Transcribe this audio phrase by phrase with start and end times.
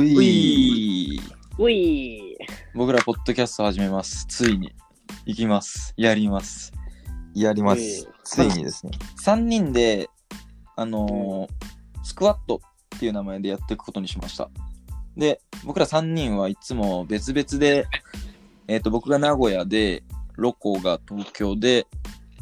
[0.00, 1.20] うういい
[1.58, 2.38] うい
[2.74, 4.24] 僕らポッドキャスト始めます。
[4.28, 4.72] ついに。
[5.26, 5.92] 行きます。
[5.98, 6.72] やります。
[7.34, 8.08] やりまうすい。
[8.24, 8.92] ついにですね。
[9.22, 10.08] 3人で、
[10.76, 11.70] あのー
[12.02, 12.62] スクワット
[12.96, 14.50] っていう名前でやっていくことにしました。
[15.18, 17.86] で、僕ら3人はいつも別々で、
[18.66, 20.02] えっ、と、僕が名古屋で、
[20.36, 21.86] ロコが東京で、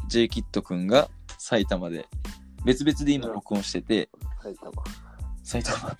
[0.07, 2.07] J キットくんが埼玉で、
[2.63, 4.09] 別々で今録音してて、
[4.41, 4.71] 埼玉。
[5.43, 5.97] 埼玉。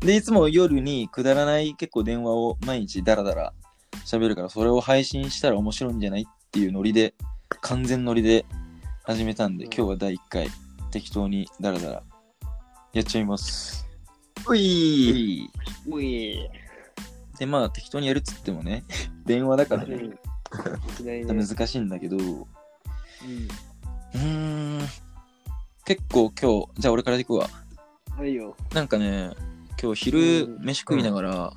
[0.00, 3.52] で、いつも夜にくだらない結構電話を毎日ダラダラ
[4.04, 7.14] 喋るから、それを配信したら面白いんじゃないっていうノリで、
[7.60, 8.44] 完全ノリで
[9.04, 10.48] 始めたんで、うん今日は第1回、
[10.90, 12.02] 適当にダラダラ
[12.92, 13.86] やっちゃいます。
[14.48, 15.50] うい
[15.86, 16.50] うい
[17.38, 18.84] で、まあ適当にやるっつってもね、
[19.26, 20.04] 電話だからね、うん。
[20.06, 20.12] い
[20.96, 21.46] きなりね。
[21.46, 22.24] 難しいんだけど、うう
[24.18, 24.88] んーん、
[25.84, 27.48] 結構今日、じゃあ俺から行くわ。
[28.16, 28.56] はいよ。
[28.72, 29.32] なんかね、
[29.82, 31.52] 今日昼うん飯食いながら、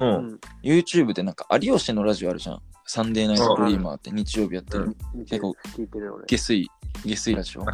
[0.00, 0.04] う。
[0.04, 0.40] うんん。
[0.62, 2.62] YouTube でなんか有吉のラジオあるじゃん。
[2.86, 4.96] サンデーナイトドリーマーって日曜日やってる。
[5.26, 6.26] 結構聞いてるよ俺。
[6.26, 6.70] 下水、
[7.04, 7.64] 下水ラジオ。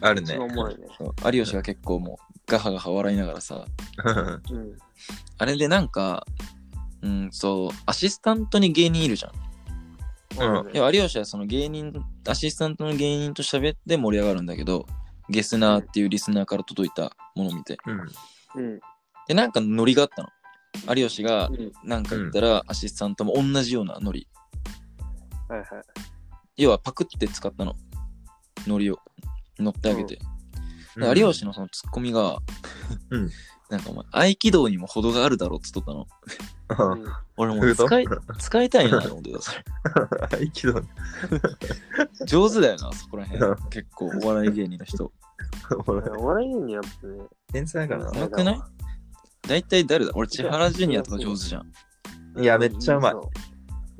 [0.00, 0.46] あるね一番。
[0.46, 0.86] おもろいね。
[0.98, 3.64] そう有吉が結構もうガハガハ笑いながらさ、
[4.04, 4.76] うん。
[5.38, 6.26] あれでなんか、
[7.02, 9.32] うん、そう、アシスタントに芸人いるじゃん。
[10.38, 11.92] うんいや有吉はその芸人、
[12.28, 14.86] アシスタントの芸人と喋って盛り上がるんだけど、
[15.28, 17.78] ゲスナーっていうリスナーから届いたものを見て。
[17.86, 18.00] うん。
[18.62, 18.80] うん。
[19.26, 20.28] で、なんかノリがあったの。
[20.94, 21.72] 有吉がうん。
[21.84, 24.28] なんか言ったら、アシスタントも同じようなノリ。
[25.48, 25.68] はいはい。
[26.56, 27.74] 要はパクって使ったの。
[28.66, 28.98] ノリを。
[29.58, 30.16] 乗ってあげて。
[30.16, 30.36] うん
[30.96, 32.38] で有吉のそのツッコミが、
[33.10, 33.30] うん
[33.68, 36.06] なんかお前、合気道にも程があるだろっつっとったの。
[36.68, 37.04] うん
[37.36, 38.06] 俺もフード使い、
[38.38, 40.46] 使いたいなと思ってた、それ。
[40.46, 40.82] 合気道
[42.26, 43.54] 上手だよな、そこら辺。
[43.70, 45.12] 結構、お笑い芸人の人。
[45.86, 47.24] 俺お笑い芸人やっぱね。
[47.52, 48.62] 天才だからうまくない？
[49.48, 50.12] 大体誰だ？
[50.14, 51.72] 俺、千原ジュニアとか上手じゃん。
[52.34, 52.42] な。
[52.42, 53.12] いや、めっちゃうまい。
[53.12, 53.30] そ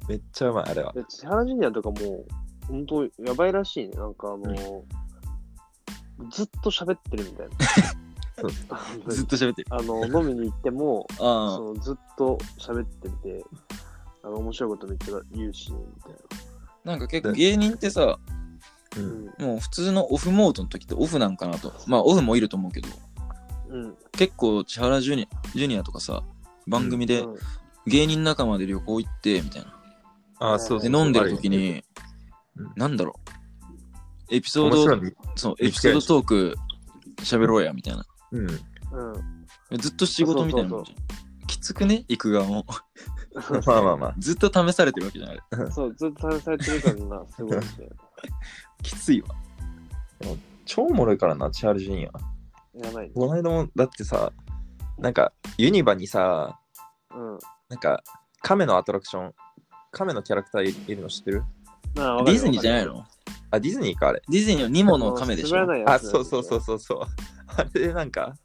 [0.08, 0.92] めっちゃうまい、あれは。
[0.92, 2.26] で千原ジュニアとかもう、
[2.68, 3.96] ほんとやばいらしいね。
[3.96, 4.84] なんかあの、
[6.30, 7.54] ずっと喋ってるみたいな。
[8.38, 9.68] そうずっと喋ってる。
[9.70, 13.44] あの、飲みに行っても、 あそのずっと喋ってて、
[14.22, 16.88] あの、面白いことめっちゃ言うし、みたいあ。
[16.88, 18.18] なんか結構芸人ってさ、
[18.96, 19.00] う。
[19.40, 19.46] な。
[19.46, 21.72] もう普通のオフモードの時ってオフなんかなと。
[21.86, 22.88] まあ、オフもいると思うけど、
[23.68, 23.84] うん。
[23.84, 23.96] うん。
[24.12, 26.22] 結構、千原ジュニアジュニアとかさ、
[26.66, 27.36] 番組でうん
[27.86, 30.54] 芸人仲間で旅行行って、みたいな。
[30.54, 31.02] あ、そうで、そう。
[31.02, 31.84] 飲んでる時に
[32.56, 33.14] うん、なんだろ
[34.30, 34.34] う。
[34.34, 34.84] エピソード。
[35.36, 36.56] そう、エピソードトーク
[37.18, 38.04] 喋ろうや、みたいな。
[38.36, 39.10] うん。
[39.70, 39.78] うん。
[39.78, 41.46] ずっと仕事みたいなもんじゃん。
[41.46, 42.04] きつくね？
[42.08, 42.66] 行く側も。
[43.66, 44.14] まあまあまあ。
[44.18, 45.40] ずっと試されてるわけじゃない。
[45.72, 47.58] そう、ずっと試されてるからな、すごい。
[48.82, 49.28] きついわ。
[50.64, 52.84] 超おもろいからな、チャールジュニア。
[52.84, 53.12] やばいね。
[53.14, 54.32] この間も、だってさ、
[54.98, 56.58] なんか、ユニバにさ、
[57.14, 57.38] うん。
[57.68, 58.02] なんか、
[58.42, 59.34] 亀のアトラクション、
[59.92, 61.44] 亀のキャラクターいるの知ってる？
[61.98, 63.04] あディズニーじゃないの？
[63.50, 64.22] あ、ディズニーか、あれ。
[64.28, 65.56] ディズニーのニモの亀でしょ？
[65.56, 67.00] 滑らないやあ、つそうそうそうそうそう。
[67.56, 68.36] あれでなんか、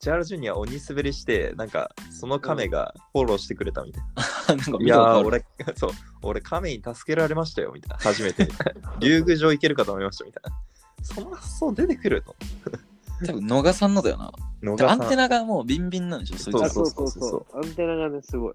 [0.00, 4.02] チャールジュニア鬼滑りして、なんか、その亀がフォローしてくれたみたい
[4.46, 4.54] な。
[4.54, 5.44] なんかいや俺、
[5.76, 5.90] そう、
[6.22, 7.96] 俺、亀に助けられましたよ、みたいな。
[7.96, 8.48] 初めて。
[9.00, 10.58] 竜宮城行けるかと思いました、みたいな。
[11.02, 12.34] その発想出てくるの？
[13.26, 14.32] 多分、野賀さんのだよな。
[14.62, 16.70] 野でアンテナナがもうビンビンなんでしょ、そいつあら。
[16.70, 17.58] そうそうそう。
[17.58, 18.54] アンテナがね、すごい。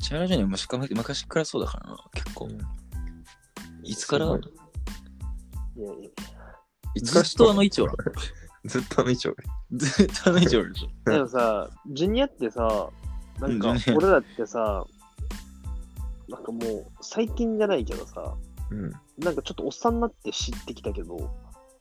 [0.00, 2.48] チャラジュニア昔から昔からそうだからな、結構。
[3.82, 4.26] いつから？
[4.26, 4.32] いい
[5.82, 6.10] やいや。
[6.94, 7.24] いつから？
[7.24, 7.92] ずっとあの位置は？
[8.66, 9.36] ずっとあの一応。
[9.72, 10.88] ずっとあの位置はでしょ。
[11.10, 12.90] でもさ、ジュニアってさ、
[13.40, 14.84] なんかうんジュニア俺らってさ、
[16.28, 18.34] なんかもう最近じゃないけどさ、
[18.70, 18.90] うん。
[19.18, 21.30] なんかちょっとおっさんになって知ってきたけど、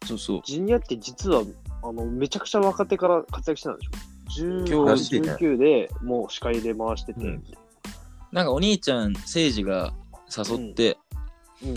[0.06, 0.42] そうそう。
[0.46, 1.44] ジュニアって実は
[1.84, 3.92] あのめちゃくちゃ若手から活躍してたんでしょ？
[4.68, 7.44] 今日18、19でもう司会で回してて、うん
[8.32, 9.94] なんかお兄ちゃん、誠治が
[10.36, 10.98] 誘って
[11.64, 11.76] うん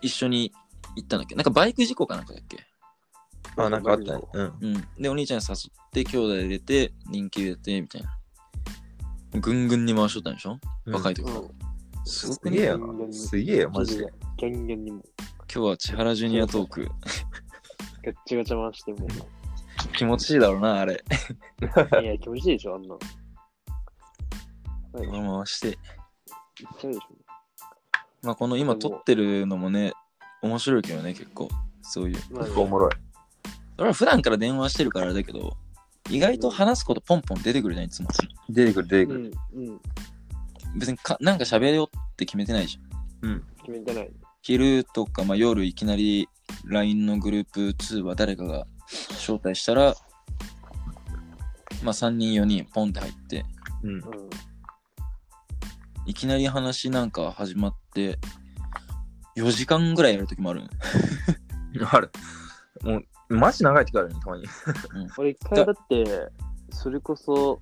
[0.00, 0.52] 一緒に
[0.96, 1.36] 行ったんだっけ？
[1.36, 2.58] なんかバイク事故かなんかだっけ？
[3.56, 4.24] あ、なんかあったね。
[4.32, 4.54] うん。
[4.60, 4.84] うん。
[4.98, 8.18] で、お兄ちゃん誘って、兄弟で出て、人気出て、みたいな。
[9.40, 11.38] ぐんぐんに回しとったんでしょ、若い時から。
[11.40, 11.72] うん
[12.04, 13.12] すごくねすげえよな。
[13.12, 14.12] すげえよ、マジで。。
[14.36, 15.02] ギャンギャンにも、
[15.52, 16.88] 今日は千原ジュニアトーク。
[18.04, 19.06] ガッチガチャ回しても、
[19.96, 20.94] 気持ちいいだろうな、あれ。
[22.02, 22.98] いや、気持ちいいでしょ、あんなの。
[24.92, 25.68] はい、回して。
[25.68, 25.76] いっ
[26.78, 27.00] ちゃうでしょ。
[28.22, 29.92] まあ、この今撮ってるのもね、
[30.42, 31.48] 面白いけどね、結構。
[31.82, 32.16] そういう。
[32.32, 32.90] まあね結構おもろい。
[33.78, 35.56] 俺は普段から電話してるからあれだけど、
[36.10, 38.08] 意外と話すことポンポン出てくるじゃん、いつも。
[38.48, 39.34] 出てくる、出てくる。
[39.54, 39.80] うん、うん、
[40.78, 43.42] 別にかなんか喋ろうって決めてないじゃん。
[43.58, 44.10] 決めてない。
[44.42, 46.28] 昼とか、まあ、夜いきなり
[46.64, 48.66] LINE のグループ通話誰かが
[49.10, 49.94] 招待したら
[51.82, 53.44] まあ3人4人ポンって入って、
[53.82, 53.90] うん。
[53.90, 54.02] うん。
[56.06, 58.18] いきなり話なんか始まって、
[59.36, 60.62] 4時間ぐらいやるときもある。
[61.90, 62.10] ある。
[62.82, 64.44] もう、マジ長い時あるね、たまに。
[65.18, 66.30] 俺一回だって、
[66.70, 67.60] それこそ、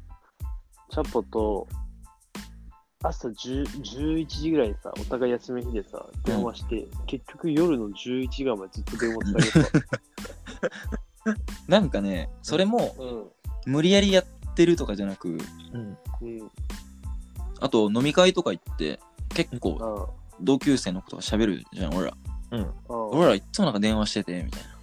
[0.90, 1.67] チャポと、
[3.02, 9.90] 朝10 11時ぐらいにさ、お互い休みの日でさ、電話して、結局夜の11時間までずっと電話つなげてた。
[11.69, 13.06] なんかね、それもう
[13.70, 13.73] ん。
[13.73, 14.25] 無理やりやっ
[14.55, 15.99] てるとかじゃなく、うん。
[16.23, 16.50] うん。
[17.61, 19.00] あと飲み会とか行って、
[19.31, 22.16] 結構あ同級生のことが喋るじゃん、俺ら。
[22.88, 24.79] 俺らいつもなんか電話してて、みたいな。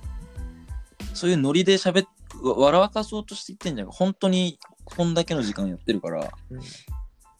[1.17, 2.07] そういうノリで喋っ、
[2.43, 3.89] わ笑わかそうとして言ってんじゃん。
[3.89, 6.59] 本当にこんだけの時間やってるから、うん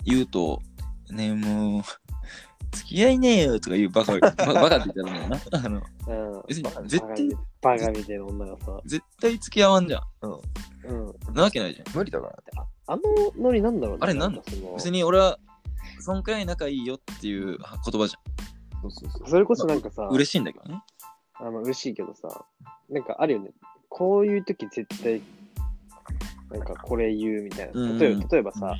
[0.08, 0.62] 言うと、
[1.12, 1.84] ねえもう、
[2.72, 4.20] 付き合いねえよとか言うバカ、バ
[4.54, 5.38] バカって言ったらもうな。
[5.52, 6.44] あの、うん。
[6.48, 7.30] 別に絶対
[7.62, 8.80] バカみたいな女がさ。
[8.86, 10.02] 絶対付き合わんじゃん。
[10.22, 11.34] うん。
[11.34, 11.94] なわけないじゃん。
[11.94, 12.68] 無理だからね。
[12.88, 13.02] あの
[13.38, 14.00] ノリなんだろうね。
[14.04, 15.38] あれなんかその別に俺は、
[16.00, 18.16] そんくらい仲いいよっていう言葉じ
[18.82, 19.30] そうそうそう。
[19.30, 20.82] それこそなんかさゃん。、嬉しいんだけどね。
[21.39, 22.45] あの嬉しいけどさ、
[22.89, 23.51] なんかあるよね。
[23.89, 25.22] こういう時絶対、
[26.51, 28.04] なんかこれ言うみたいうんな。
[28.04, 28.75] 例えば例えばさ、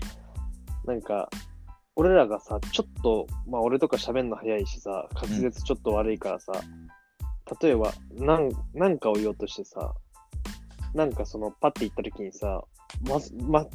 [0.86, 1.30] なんか、
[1.96, 6.52] 俺らがさ、ちょっと、まあ俺とか喋るの早いしさ、滑舌ちょっと悪いからさ、
[7.62, 9.94] 例えば、なん、なんかを言おうとしてさ、
[10.94, 12.64] なんかその、パッて言った時にさ、
[13.08, 13.66] まず、ま、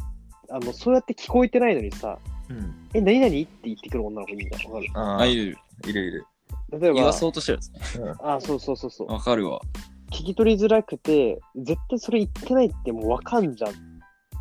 [0.51, 2.19] あの、そうやって聞こえてないのにさ、
[2.49, 2.89] うん。
[2.95, 4.59] え、何々って言ってくる女の子いいんだ。
[4.69, 4.87] わかる？
[4.95, 5.57] ああ、いる
[5.87, 6.27] いるいる。
[6.71, 8.13] 例えば言わ、そうとしてるやつね。
[8.23, 9.13] あ、そうそうそうそう。
[9.13, 9.61] わかるわ。
[10.11, 13.73] 聞き取りづらくて、絶対それ言ってないってもうわかんじゃん。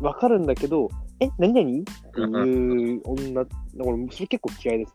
[0.04, 0.88] わかるんだけど、
[1.20, 1.80] え、何々？
[1.80, 3.44] っていう女、
[3.78, 4.92] 俺、それ結構嫌いでさ、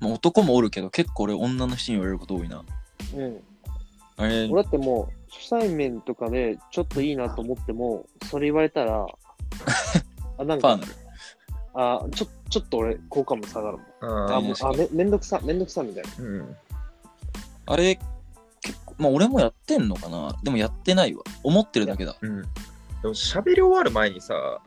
[0.00, 2.64] まあ、男もおるけど、結構俺女の人に言われること多いな。
[3.16, 3.42] うん。
[4.16, 9.06] あれ、俺だってもう、初対面とかでちょっといいなと思っても、それ言われたら、
[10.38, 10.92] あ、なんかパーな、る。
[11.74, 13.86] あ、ちょ、ちょっと俺、好感度下がるもん。
[14.02, 16.10] あ、あもう、あ、めめんどくさ、めんどくさ、みたいな。
[16.24, 16.56] うん。
[17.66, 17.98] あれ、
[18.60, 20.36] 結構、まあ俺もやってんのかな？
[20.42, 21.22] でもやってないわ。
[21.42, 22.16] 思ってるだけだ。
[22.20, 22.42] うん。
[22.42, 22.48] で
[23.04, 24.60] も喋り終わる前にさ、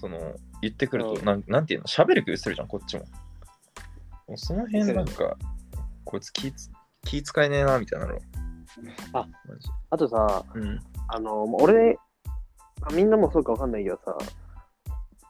[0.00, 0.18] その、
[0.62, 1.86] 言ってくると、うんなんなんていうの？
[1.86, 3.04] 喋る気するじゃん、こっちも。
[4.28, 5.36] もうその辺なんか、
[6.04, 6.70] こいつ気つ
[7.04, 8.18] 気使えねえな、みたいなの。
[9.12, 10.80] あマジあとさ、うん。
[11.08, 11.98] あの、もう俺、
[12.82, 14.16] あみんなもそうかわかんないけどさ、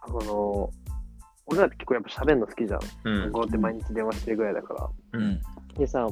[0.02, 0.70] あの、
[1.50, 2.80] 俺らって結構やっぱ喋るの好きじゃん。
[3.04, 3.32] うん。
[3.32, 4.88] こうやって毎日電話してるぐらいだから。
[5.12, 5.40] うんうん。
[5.74, 6.06] でさ、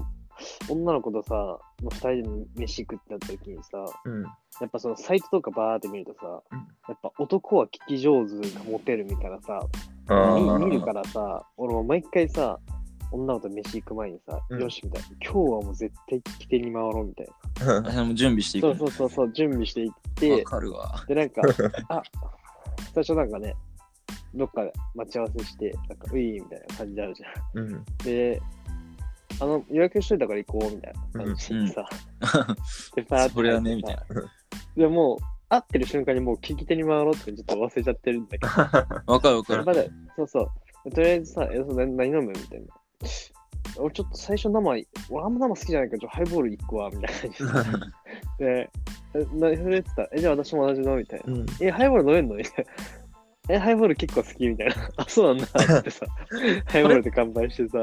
[0.68, 4.22] 女の子とさ、もう二人で飯食ってなった時にさ、うん。
[4.22, 4.30] や
[4.66, 6.58] っぱそのサイトとかバーって見るとさ、うん
[6.88, 9.60] やっぱ男は聞き上手がモテるみたいなさ、
[10.08, 12.58] 見見るからさ、俺も毎回さ、
[13.12, 17.26] 女の子と飯行く前にさ、うんよしみたいな、今日はもう絶対聞き手に回ろうみたい
[17.94, 18.04] な。
[18.04, 18.76] も準備していくそう。
[18.76, 21.04] そうそうそう、準備していっわて、かるわ。
[21.06, 21.42] で、なんか、
[21.90, 22.02] あ、
[22.94, 23.54] 最初なんかね、
[24.38, 27.62] どっかで待ち合わせして、なんか、ういみたいな感じあるじゃん。
[27.62, 27.84] うん。
[28.04, 28.40] で、
[29.40, 31.88] あの、予約しといたから行こうみたいな感じでさ、
[32.94, 33.98] で、パーってそれはねみたい
[34.76, 35.18] でもう、
[35.48, 38.46] 会ってる瞬間にもう聞き手に回ろうってちょっと忘れちゃってるんだけど、
[39.12, 39.64] わかるわかる。
[39.64, 39.82] まだ、
[40.16, 40.50] そうそ
[40.84, 40.90] う。
[40.90, 42.66] とりあえずさ、えそうな何飲むみたいな。
[43.78, 47.64] 俺ちょっと最初生、俺あんま生好きじゃないから、ハイボール1個は、みたいな感
[48.38, 48.44] じで。
[48.68, 48.70] で、
[49.14, 50.96] え、なそれ言ってたら、え、じゃあ私も同じの？
[50.96, 51.32] みたいな。
[51.32, 51.46] うん。
[51.60, 52.36] え、ハイボール飲めんの？
[52.36, 52.72] みたいな。
[53.48, 54.74] え、ハイボール結構好きみたいな。
[54.96, 56.06] あ、そうなんだってさ、
[56.66, 57.78] ハイボールで乾杯してさ。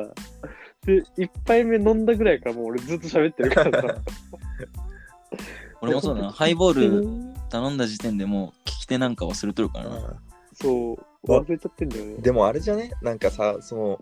[0.86, 4.02] で、一杯目飲んだぐらいからもう俺ずっと喋ってるからさ。
[5.82, 6.32] 俺もそうだな。
[6.32, 10.22] ハイボール頼んだ時点でもう聞き手なんか忘れとるからな。
[10.54, 12.16] そう、忘れちゃってんだよね。
[12.20, 12.92] でもあれじゃね？
[13.02, 14.02] なんかさ、その、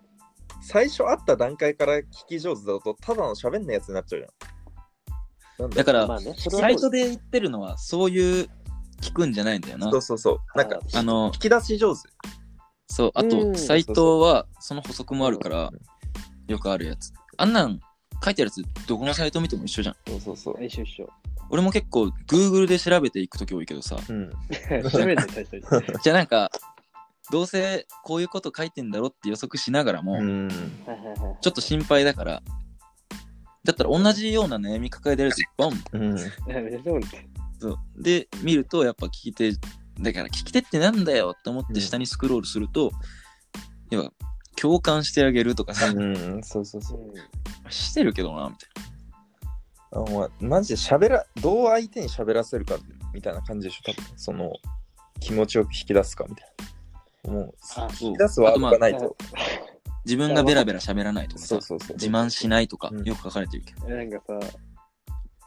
[0.61, 5.69] 最初会った段階から聞き上手だと、ただの喋んないやつになっちゃうじゃん。
[5.69, 8.49] だだから、まあね、サイトで言ってるのはそういう
[9.03, 9.97] 聞くんじゃないんだよなそ。
[9.97, 10.57] うそうそう。
[10.57, 12.01] なんか、ああの引、き出し上手。
[12.87, 17.11] そう、あと、うんサイトはその補足もあるからうん、よくあるやつ。
[17.37, 17.79] あんなん
[18.23, 19.95] 書いてあるやつ、どこのサイト見ても一緒じゃん。
[20.07, 20.63] そうそうそう。
[20.63, 21.09] 一緒一緒。
[21.49, 24.31] 俺も結構 Google で調べていくとき多いけどさ、うん。
[24.89, 25.61] 喋れない、最初に。
[26.03, 26.49] じゃあなんか、
[27.31, 30.47] どうせこういうこと書いてんだろって予測しながらも、うん。
[30.47, 31.37] はいはいはい。
[31.41, 32.43] ちょっと心配だから、
[33.63, 36.19] だったら同じような悩み抱えてるやついっぱいあるもんうん。
[36.19, 37.27] いやめっちゃおるって。
[37.63, 39.53] そうで、見るとやっぱ聞き手、
[40.01, 42.91] だから聞き手ってなんだよって思って下にスクロールすると、
[43.89, 44.11] 要は
[44.57, 46.43] 共感してあげるとかさ、うん。
[46.43, 47.71] そうそうそう。
[47.71, 48.69] してるけどな、みたい
[49.93, 52.75] あお前マジで喋ら、どう相手に喋らせるか
[53.13, 54.51] みたいな感じでしょ、多分その
[55.21, 56.53] 気持ちよく引き出すかみたい
[57.23, 57.31] な。
[57.31, 57.53] もう、
[58.01, 59.15] 引き出すワードがないあと。
[60.03, 61.95] 自分がベラベラ喋らないとかさそう、そうそう。
[61.95, 63.87] 自慢しないとかうんよく書かれてるけど。
[63.87, 64.39] えなんかさ、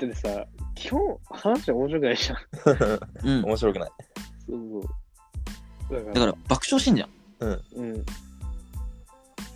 [0.05, 2.39] ってさ、基本話面白くないじゃん。
[3.25, 3.45] うん。
[3.45, 3.91] 面白くない。
[4.47, 4.83] そう
[5.89, 6.05] そう。
[6.05, 7.11] だだから爆笑してんじゃん。
[7.41, 8.05] うん。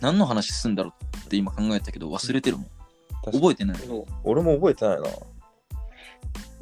[0.01, 2.65] 何の話すんだろうって今考えたけど忘れてるもん。
[3.23, 3.77] 確かに覚えてない。
[3.77, 5.07] そう俺も覚えてないな。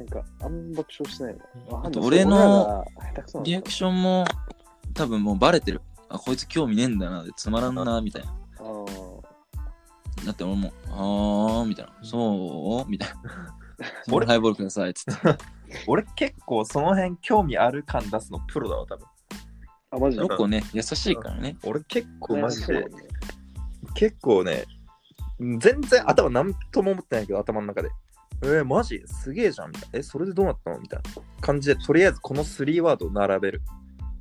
[0.00, 1.76] なんか、あんま爆笑してないの。
[1.76, 4.24] わかんないあと俺の俺らが下手くそなのリアクションも
[4.94, 5.80] 多分もうバレてる。
[6.08, 8.34] あ、こいつ興味ねえんだな、でつまらんな、みたいな。
[8.58, 9.20] あー
[10.26, 11.92] だって俺も、あー、みたいな。
[12.02, 12.90] そう？
[12.90, 13.56] みたいな。
[14.08, 15.36] 俺俺ハイボールください、つって。
[15.86, 19.06] 俺結構その辺興味ある感出すのプロだわ、多分。
[19.92, 20.22] あ、マジで？
[20.22, 21.56] ロッコね、優しいからね。
[21.64, 22.86] 俺結構マジで
[23.94, 24.64] 結構ね、
[25.38, 27.90] 全然頭なんとも思ってないけど、頭の中で。
[28.42, 29.02] えー、マジ？
[29.06, 29.98] すげえじゃんみたいな。
[29.98, 30.78] え、それでどうなったの？
[30.78, 33.62] みたいな感じで、とりあえずこの3ワードを並べる。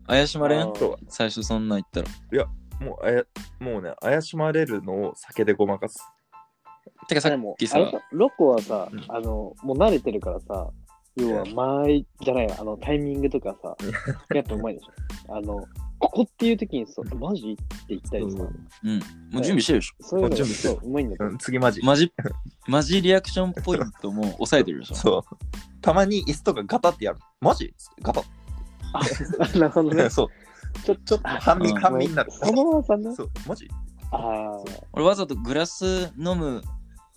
[0.08, 0.62] 怪しまれん？
[0.62, 2.48] あーそう最初そんな言ったら。
[2.80, 3.24] もうあや、
[3.60, 6.00] もうね、怪しまれるのを酒でごまかす。
[7.08, 7.80] てかさっきさ
[8.12, 10.70] ロコはさ、うんあの、もう慣れてるからさ、
[11.16, 13.76] 要は間合いじゃないわ、あの、タイミングとかさ、
[14.34, 15.36] やっぱうまいでしょ。
[15.36, 15.66] あの、
[16.00, 17.52] ここっていう時にさ、マジ？
[17.52, 18.38] って言ったりさ、
[18.84, 19.00] うん。
[19.34, 19.96] もう準備してるでしょ。
[20.00, 21.82] そういうのが準備してるそううまいんだけどうん、次マジ。
[21.84, 22.14] マジ、
[22.68, 24.96] マジリアクションポイントも抑えてるでしょ。
[24.96, 25.36] そう。
[25.82, 27.20] たまに椅子とかガタってやる。
[27.42, 27.74] マジ？
[28.02, 28.22] ガタ。
[28.94, 30.08] あ、なるほどね。
[30.12, 30.28] そう。
[30.86, 32.32] ちょ、ちょっと、半身、うん半身になる。
[32.32, 33.14] そのままさんね。
[33.14, 33.68] そう、マジ？
[34.12, 36.64] ああ、俺わざとグラス飲む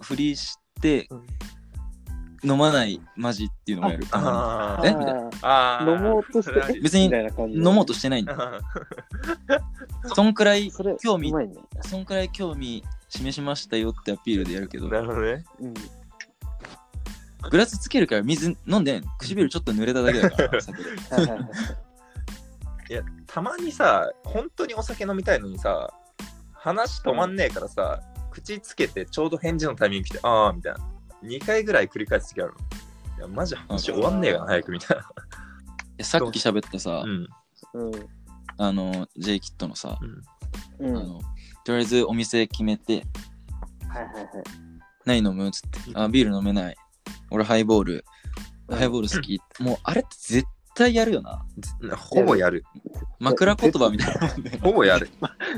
[0.03, 4.07] ふりしてうん、飲まないマジっていうのもやる。
[4.07, 4.95] たまあえ？
[4.95, 5.31] みたいな。
[5.43, 6.81] あ飲もうとして、え？
[6.81, 8.61] 別にみたいな感じに飲もうとしてないんだ。
[10.15, 11.55] そ んくらいそれ、興味うまいね。
[11.83, 15.45] そんくらい興味示しましたよってアピールでやるけど、なるほどね。
[15.61, 15.75] うん。
[17.51, 21.49] グラスつけるから水飲んでん唇ちょっと濡れただけだから、 酒ではいはいはい。
[22.91, 25.93] いや、たまにさ、本当にお酒飲みたいのにさ、
[26.53, 28.01] 話止まんねえからさ、
[28.33, 30.79] 口つけてちょうど返事のタイミング来て、あーみたいな。
[31.23, 33.19] 2回ぐらい繰り返す時あるの。
[33.19, 34.99] いや、マジ話終わんねえかな、早くみたい
[35.99, 37.01] えさっき喋ったさな。
[37.03, 37.29] う、ん。
[37.75, 37.93] うん。
[38.59, 39.99] あの、J キットのさ、
[40.81, 40.97] うん。
[40.97, 41.21] あの、
[41.65, 43.05] とりあえずお店決めて、
[43.89, 44.27] はいはいはい。
[45.05, 46.77] 何飲むっつって、あ、ビール飲めない。
[47.31, 48.05] 俺ハイボール、
[48.69, 49.41] ハイボール好き。
[49.61, 51.45] もうあれって絶対やるよな。
[51.97, 52.65] ほぼやる。
[53.19, 54.59] 枕言葉みたいなもんね。
[54.63, 55.09] ほぼやる。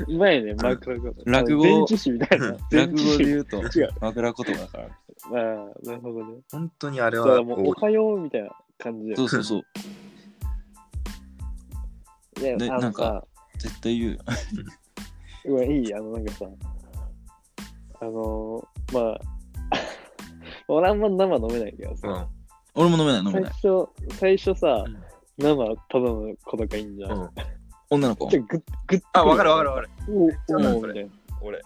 [0.07, 1.21] うまいね、枕言葉。
[1.25, 2.57] 落語前置詞みたいな。
[2.71, 3.61] 前落語で言うと
[4.01, 4.85] 枕言葉だから。
[4.85, 4.89] あ
[5.31, 5.33] あ、
[5.83, 6.41] なるほどね。
[6.51, 9.15] 本当にあれはもう、おはようみたいな感じで。
[9.15, 9.61] そうそうそう。
[12.41, 13.25] いや、でなんか、
[13.57, 14.19] 絶対言うよ。
[15.45, 16.45] うわ、いい、あの、なんかさ、
[18.01, 19.19] あのー、まあ、
[20.67, 22.34] 俺あんま生飲めないけどさ、うん。
[22.75, 23.51] 俺も飲めない飲め最ない。
[23.53, 23.87] 初、
[24.19, 24.97] 最初さうん、
[25.37, 27.11] 生頼むことがいいんじゃん。
[27.11, 27.29] うん
[27.91, 28.39] 女の子じゃ。
[28.39, 29.89] あグッ、グッあ、わかるわかるわかる。
[30.09, 30.29] おお。
[31.41, 31.61] 俺。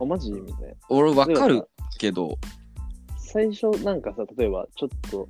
[0.00, 0.30] あ、マジ？
[0.30, 0.74] みたいな。
[0.88, 1.68] 俺わかる
[1.98, 2.38] けど、
[3.18, 5.28] 最初なんかさ、例えばちょっと、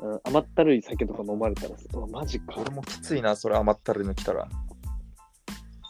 [0.00, 2.54] うん甘ったるい酒とか飲まれたらさ、うわマジか。
[2.58, 4.46] 俺もきついな、それ甘ったるいの来たら。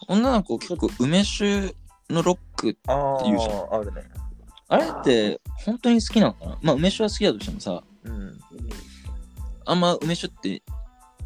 [0.09, 1.75] 女の子結構梅酒
[2.09, 4.05] のロック、あ言うじゃあ、あるね。
[4.69, 6.59] あれって本当に好きなのかな？
[6.63, 8.21] まあ梅酒は好きだとしてもさ、うん。
[8.21, 8.39] うん
[9.69, 10.63] あんま梅酒って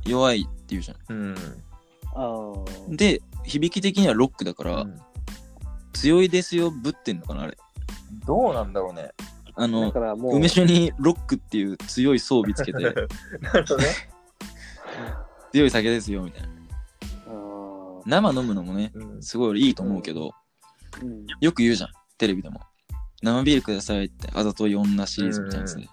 [0.06, 1.36] 弱いって言うじゃうん。
[2.14, 2.96] あん。
[2.96, 5.00] で、響き的にはロックだから、うん
[5.92, 7.58] 強いですよぶってんのかなあれ。
[8.26, 9.10] どうなんだろうね。
[9.54, 9.66] あ。
[9.66, 12.94] のか、らもう、梅酒にロックっていう強い装備つけて、 ね。
[15.52, 16.48] 強い酒ですよみたいな。
[18.06, 20.32] 生飲むのもね、うんすごいいいと思うけど、
[21.02, 21.26] うん。
[21.40, 22.60] よく言うじゃん、テレビでも。
[23.22, 25.86] 生ビールくださいって、あざとい女シリーズみたいなやつで。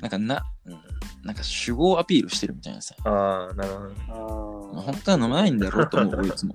[0.00, 0.78] なんかな、うん
[1.26, 2.94] なんか主語アピールしてるみたいなさ。
[3.04, 3.94] ああ、なるほどね。
[4.08, 4.16] あー。
[4.80, 6.54] 本当は飲めないんだろうと思う、俺いつも。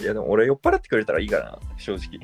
[0.00, 2.18] いや、でも俺酔っ払ってくれたらいいかな、正直。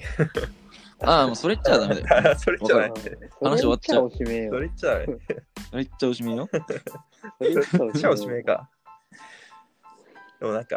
[1.08, 2.34] ああ、もうそれ言っちゃダメだよ。
[2.38, 2.92] それじゃない。
[3.40, 5.28] 話終わっちゃうそれ言っちゃおしめよ。
[5.70, 6.48] それっちゃおしめよ。
[6.50, 8.68] それ言っちゃおしめか。
[10.40, 10.76] でもなんか、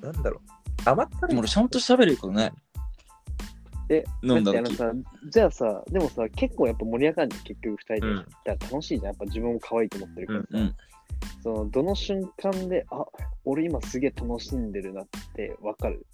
[0.00, 0.88] なんだろう。
[0.88, 2.52] 甘ったるいでも俺ちゃんと喋れることない。
[3.88, 4.62] え、飲んだ時。
[4.62, 9.04] だってあのさ、じゃあさ、でもさ、結構やっぱ盛り上がるじゃん、結局二人でうん行ったら楽しいじゃん。
[9.06, 10.46] やっぱ自分も可愛いと思ってるからさ。
[10.52, 10.74] うん。
[11.42, 13.04] その、どの瞬間で、あ、
[13.44, 16.06] 俺今すげえ楽しんでるなってわかる？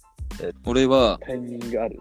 [0.65, 1.99] 俺はタイミングある？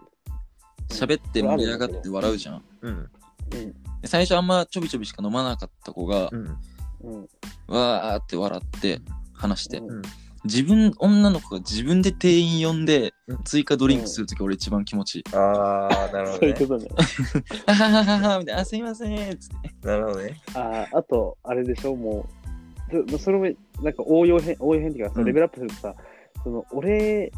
[0.89, 2.65] 喋って盛り上がって笑うじゃん。
[2.83, 2.93] うん。
[2.93, 3.09] うん。
[3.51, 3.73] で
[4.05, 6.57] 最初あんまちょびちょびしか飲まなかった子が、うん。
[7.03, 7.29] うん。
[7.67, 9.01] わーって笑って
[9.33, 9.79] 話して。
[9.79, 10.03] うん
[10.45, 15.25] 自分、女の子が自分で店員呼んでうん追加ドリンクするとき俺一番気持ちいい。
[15.35, 16.39] ああ、なるほどね。
[16.39, 16.91] そういうことね。
[17.67, 19.49] あははははみたいな、あすいませんつっ
[19.81, 19.87] て。
[19.87, 20.41] なるほどね。
[20.55, 22.27] ああ、あと、あれでしょ、も
[22.91, 23.45] う、そそれも、
[23.83, 25.95] なんか応用編、応用編っていうかさ、うんレベルアップするとさ、
[26.43, 27.33] その、俺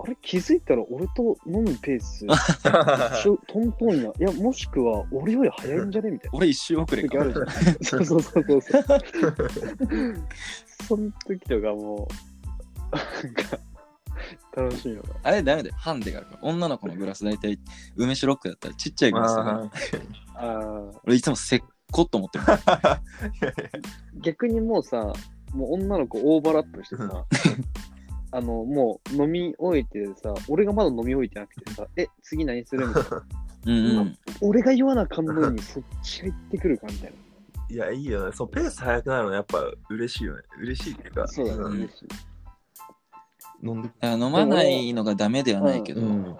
[0.00, 2.24] あれ気づいたら俺と飲むペース、
[3.20, 4.12] ちょトントンや。
[4.16, 6.10] いや、もしくは俺より早いんじゃね？
[6.12, 6.38] みたいな。
[6.38, 7.48] 俺一周遅れか時あるじゃん。
[7.84, 8.82] そうそうそうそう
[10.86, 12.14] その時とかもう、
[14.56, 15.14] 楽しいよな。
[15.22, 15.74] あれダメだよ。
[15.78, 16.38] ハンデがあるから。
[16.42, 17.58] 女の子のグラス大体
[17.96, 19.70] 梅酒ロックだったらちっちゃいグラスだから。
[20.34, 20.90] あ。
[21.04, 22.44] 俺いつもせっこっと思ってる。
[24.20, 25.12] 逆にもうさ、
[25.54, 27.24] もう女の子オーバーラップしてさ、
[28.32, 33.22] あの、もう飲み終えてさ、俺がまだ飲み終えてなくてさ、え、次何するみたいな。
[33.66, 34.18] うんうん。
[34.40, 37.12] 俺が言わなあかんのにそっちが言ってくるかみたい
[37.70, 38.32] いや、いいよね。
[38.32, 40.42] そう、ペース速くなるのやっぱ嬉しいよね。
[40.60, 41.22] 嬉しいっていうか。
[41.22, 41.28] な。
[41.28, 42.08] そうだね、ん嬉しい。
[43.62, 46.24] 飲んで、飲まないのがダメではないけど、うん。
[46.24, 46.32] や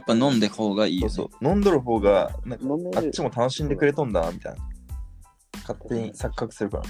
[0.00, 1.08] っぱ飲んで方がいいよ、ね。
[1.08, 1.48] そうそう。
[1.48, 2.98] 飲んどる方が、なんか飲める。
[2.98, 4.60] あっちも楽しんでくれとんだな、みたいな。
[5.62, 6.84] 勝手に錯覚するから。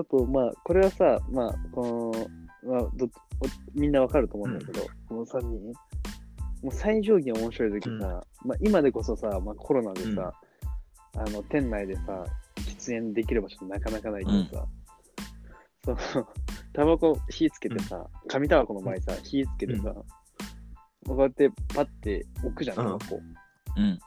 [0.00, 2.12] あと、まあ、これはさ、まあ、こ
[2.64, 3.08] の、まあ、どお
[3.74, 5.46] みんなわかると思うんだけど、この3人、
[6.62, 8.00] もう最上限面白い時さ、うん。
[8.00, 10.32] まあ、今でこそさ、まあ、コロナでさ、
[11.16, 12.24] あの、店内でさ、
[12.56, 14.66] 喫煙できる場所ってなかなかないけどさ、
[15.84, 16.28] その、
[16.76, 19.94] タバコ火つけてさ、紙タバコの場合さ、火つけてさ、
[21.06, 23.18] こうやってパッて置くじゃん、タバコ。
[23.76, 23.98] うん。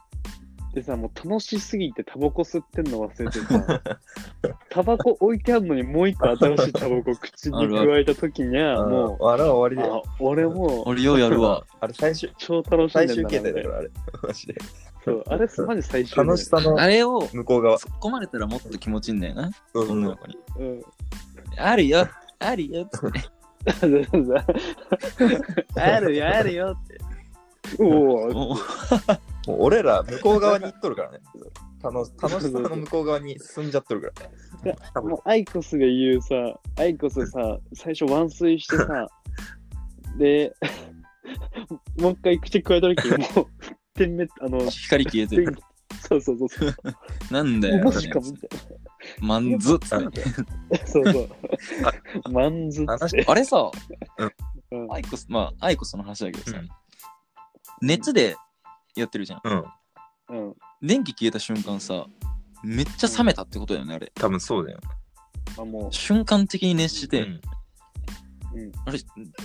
[0.72, 3.82] でさ、もう楽しすぎてタバコ吸ってんの忘れてさ、
[4.70, 11.66] タバコ置いてあるのにもう一個新しいタバコ口に加えた時には、もう、あれは終わりだあよ。、俺もう俺ようやるわ。
[11.80, 13.90] あれ最終、超楽しん最終形態だから、あれ。
[14.22, 14.54] マジで。
[15.04, 17.76] そう、あれマジ最終楽しさのあれを向こう側。
[17.76, 20.38] 突っ込まれたらもっと気持ちいいんだよな、そうそうそう女の子に。
[20.60, 20.82] うん。
[21.56, 22.06] あるよ、
[22.40, 22.96] あるよって。
[25.76, 26.98] あるよ、あるよって。
[27.78, 28.58] おお、もう
[29.46, 31.18] 俺ら向こう側に行っとるからね。
[31.82, 34.22] 楽楽しさの向こう側に進んじゃっとるか
[34.64, 34.76] らね。
[34.94, 36.34] 多分もうアイコスが言うさ、
[36.76, 39.08] アイコスさ、最初ワンスイしてさ、
[40.18, 40.54] で、
[41.98, 43.46] もう一回口加えた時にもう、
[43.94, 45.56] 点滅、あの、光消えてる。
[46.08, 46.74] そうそうそうそう。
[47.30, 47.84] なんだよ。
[47.84, 48.50] マジかみたい
[49.18, 50.20] マンズっつって。
[50.20, 50.86] な。
[50.86, 51.28] そうそう。
[52.30, 53.24] マンズっつって。
[53.26, 53.70] あれさ、
[54.18, 54.32] うん
[54.92, 56.68] アイコス、まあ、アイコスの話だけどさ、うん
[57.82, 58.36] 熱で
[58.94, 59.40] やってるじゃん。
[59.42, 59.64] うん。
[60.28, 60.54] うん。
[60.82, 62.06] 電気消えた瞬間さ、
[62.62, 64.12] めっちゃ冷めたってことだよね、あれ。
[64.14, 64.80] 多分そうだよ。
[65.58, 67.40] あ、も瞬間的に熱して、うんう、
[68.54, 68.72] うん。
[68.84, 68.98] あれ、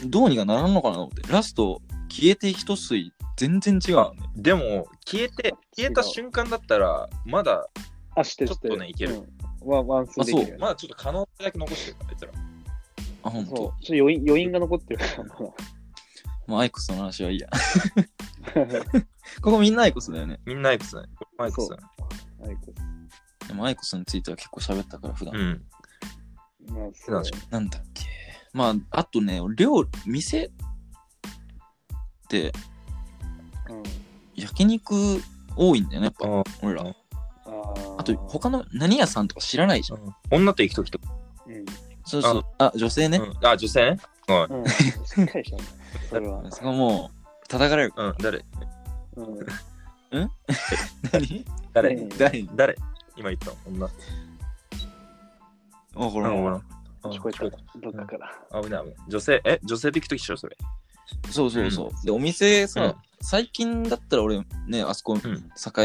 [0.05, 1.31] どうにかならんのかなと思って。
[1.31, 4.29] ラスト、消えて一吸い、全然違うのね。
[4.35, 7.67] でも、消えて、消えた瞬間だったら、まだ、
[8.15, 9.34] あ、してるちょっとねいけるうん
[9.65, 10.57] ワンワンスできるよね。
[10.59, 12.31] まだちょっと可能だけ残してるから、あいつら。
[13.23, 13.55] あ、ほんそう。
[13.55, 13.67] ちとょ。
[13.67, 15.23] っと余韻余韻が残ってるから。
[16.47, 17.49] もうアイコスの話はいいや。
[19.41, 20.39] ここみんなアイコスだよね。
[20.45, 21.03] みんなアイクスね。
[21.39, 21.83] アイクスだね。
[22.47, 25.35] アイコスでもアイコスについては結構喋ったから、普段。
[25.35, 25.65] うん。
[26.67, 28.05] まあ、そうなんだっけ。
[28.53, 30.49] まあ、あとね、料理、店っ
[32.29, 32.51] て
[33.69, 33.83] うん。
[34.35, 34.93] 焼肉
[35.55, 36.95] 多いんだよね、やっぱ、あ俺ら。
[37.97, 40.15] あと、他の何屋さんとか知らないじゃん。
[40.31, 41.13] 女と行くときとか。
[41.47, 41.65] うん。
[42.05, 42.45] そうそう。
[42.57, 43.17] あ、女性ね。
[43.17, 43.99] うんあ、女性ね？
[44.27, 44.61] うん。
[44.61, 44.65] うん。
[44.67, 45.63] しっかりしたね。
[46.09, 46.51] それは。
[46.51, 47.93] そこもう、叩かれる。
[47.95, 48.15] うん。
[48.19, 48.45] 誰？
[49.15, 49.37] うん。
[51.11, 51.45] 何？
[51.73, 51.95] 誰？
[51.95, 52.43] うん誰？
[52.55, 52.75] 誰？
[53.15, 53.55] 今言ったの？
[53.67, 53.85] 女。
[55.95, 56.61] あ、ほら、うんほら。
[57.03, 57.43] 聞こえた。
[57.43, 58.61] どっかから。
[58.61, 58.95] 危ない危ない。
[59.07, 60.57] 女性、え、女性と行くときでしょ、それ。
[61.31, 62.05] そうそうそう。
[62.05, 65.31] で、お店さ、うん最近だったら俺ね、あそこ、ん境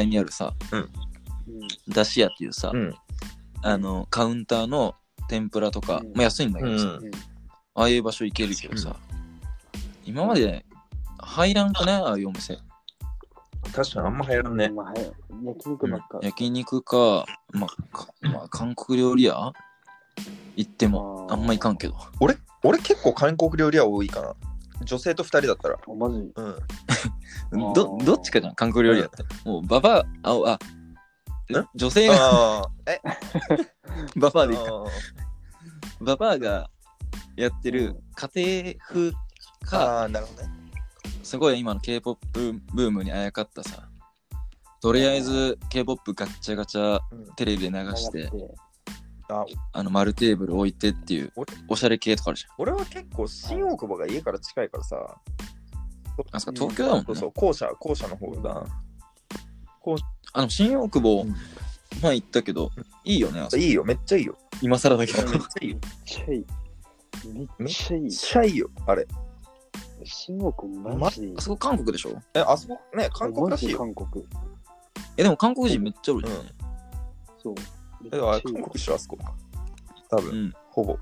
[0.05, 0.88] にあるさ、うん。
[1.88, 2.94] だし屋っていうさ、ん。
[3.62, 4.94] あの、カウンターの
[5.28, 7.11] 天ぷらとか、うんまあ安いんだけどさ、うんうん。
[7.74, 8.96] ああいう場所行けるけどさ、
[10.04, 10.64] 今まで
[11.18, 12.02] 入らんくない？
[12.02, 12.59] ああいうお店。
[13.72, 14.68] 確かにあんま入らんね。
[14.70, 14.94] まあ、
[15.44, 16.18] 焼肉ばっか。
[16.22, 19.52] 焼肉か、まあ、かまあ、韓国料理屋？
[20.56, 21.94] 行ってもあんま行かんけど。
[22.18, 24.35] 俺、俺結構韓国料理屋多いかな。
[24.85, 25.76] 女性と二人だったら。
[25.76, 26.16] あ、マジ？
[26.16, 26.33] うん。
[27.74, 29.22] ど、どっちかじゃん、韓国料理屋って。
[29.44, 30.59] もう、ババア、あ、あ、
[31.59, 32.71] ん女性がああ。
[32.87, 33.01] え？
[34.17, 34.65] ババアでいいか。
[34.67, 34.85] あ
[36.01, 36.71] ババアが
[37.37, 39.13] やってる家庭風
[39.67, 40.49] か、あー、なるほどね。
[41.23, 43.89] すごい今の K-POP ブームにあやかったさ、
[44.81, 48.31] とりあえず K-POP ガッチャガチャうんテレビで流して、
[49.29, 51.53] ああの丸テーブル置いてっていう俺？
[51.69, 54.97] おしゃれ系とかあるじ俺は結構新大久保が家から近いからさ。
[54.97, 56.27] ゃん。
[56.33, 57.05] あそこ東京だもんね。
[57.07, 58.65] そうそう、校舎、校舎の方だ。
[60.33, 61.35] あの、新大久保うん、
[62.03, 62.71] 前行ったけど、
[63.05, 64.37] いいよね、あそこいいよ、めっちゃいいよ。
[64.62, 65.27] 今更だけど。
[65.29, 65.79] めっちゃいいよ。
[65.81, 66.47] めっちゃいい。
[67.59, 68.11] めっちゃいいめっ。
[68.12, 69.07] ちゃいいよ、あれ。
[70.05, 71.40] 新大久保マジでいいあ。
[71.40, 72.21] そこ韓国でしょ？
[72.35, 73.79] え、あそこね、韓国らしいよ。
[73.81, 74.27] マジ韓国。
[75.16, 76.35] え、でも韓国人めっちゃ多いよね。
[77.43, 77.55] そう。
[78.12, 79.19] え、あれ韓国っしょ、あそこ。
[80.11, 80.53] 多分、うん。
[80.71, 80.93] ほぼ。
[80.93, 80.99] も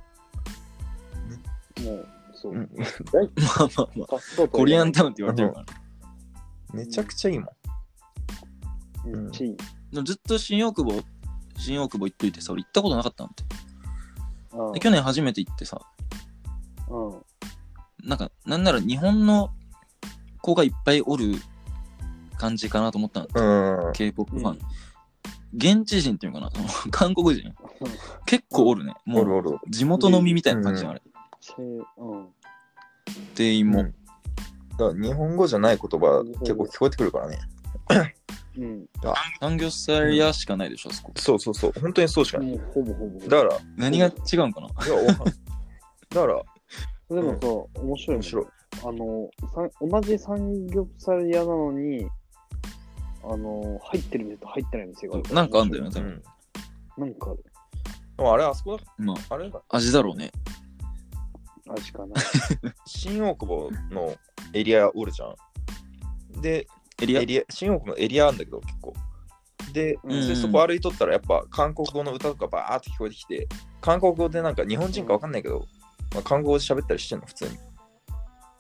[1.93, 2.53] う、そう。
[2.53, 4.07] うん まあまあま
[4.45, 4.49] あ。
[4.49, 5.67] コリアンタウンって言われてるから。
[6.73, 7.49] めちゃくちゃいいもん。
[9.05, 9.57] めっちゃいい。
[9.57, 11.03] でもずっと新大久保、
[11.57, 13.45] 新大久保行っといてさ、俺行ったことなかったんて。
[14.53, 15.81] うんで、去年初めて行ってさ、
[16.89, 17.17] う
[18.05, 18.09] ん。
[18.09, 19.51] なんか、なんなら日本の
[20.41, 21.35] 子がいっぱいおる
[22.37, 23.29] 感じかなと思ったの。
[23.87, 23.93] うん。
[23.93, 24.53] K-POP ファン。
[24.53, 24.59] うん
[25.55, 26.69] 現地人っていうのかな？
[26.69, 27.55] そ の韓国人。
[28.27, 28.95] 結構おるね。
[29.07, 29.59] もう、おるおる。
[29.71, 31.03] 地元のみみたいな感じじゃん、うんあれ。
[31.41, 32.29] チェうん。
[33.35, 33.81] 店員も。
[33.81, 33.95] うん
[34.73, 37.39] だから日本語じゃない言葉結構聞こえてくるからね。
[38.59, 38.89] うん。
[39.41, 41.13] 産業スタイヤしかないでしょ、あそこ。
[41.17, 41.73] そうそうそう。
[41.81, 42.59] 本当にそうしかない。
[42.75, 43.21] ほぼほぼ。
[43.21, 44.69] だから、い何が違うんかな？
[44.87, 45.35] や、わかんない
[46.11, 46.43] だから、
[47.11, 48.47] でもさ、面白いもん面白い。
[48.85, 52.07] あの、さ同じ産業サリアなのに、
[53.25, 55.35] あの、入ってる店と入ってない店がある。
[55.35, 56.23] なんかあんだよね、多分。
[56.99, 57.05] うん。
[57.05, 57.45] なんかある。
[58.17, 58.85] でもあれ、あそこだ。
[58.99, 59.51] まあ、あれ？
[59.51, 59.63] だ。
[59.69, 60.33] 味だろうね。
[61.69, 62.15] 味かな。
[62.87, 64.17] 新大久保の
[64.53, 66.41] エリアおるじゃん。
[66.41, 66.67] で、
[67.01, 67.21] エリア？
[67.21, 67.43] エリア？
[67.51, 68.95] 新大久保のエリアあるんだけど、結構。
[69.73, 73.49] で、うんでそこ歩いとったら、やっぱ韓国語の歌とかバーって聞こえてきて、
[73.81, 75.67] 韓国語でなんか日本人かわかんないけど、
[76.15, 77.59] まあ、韓国語で喋ったりしてんの、普通に。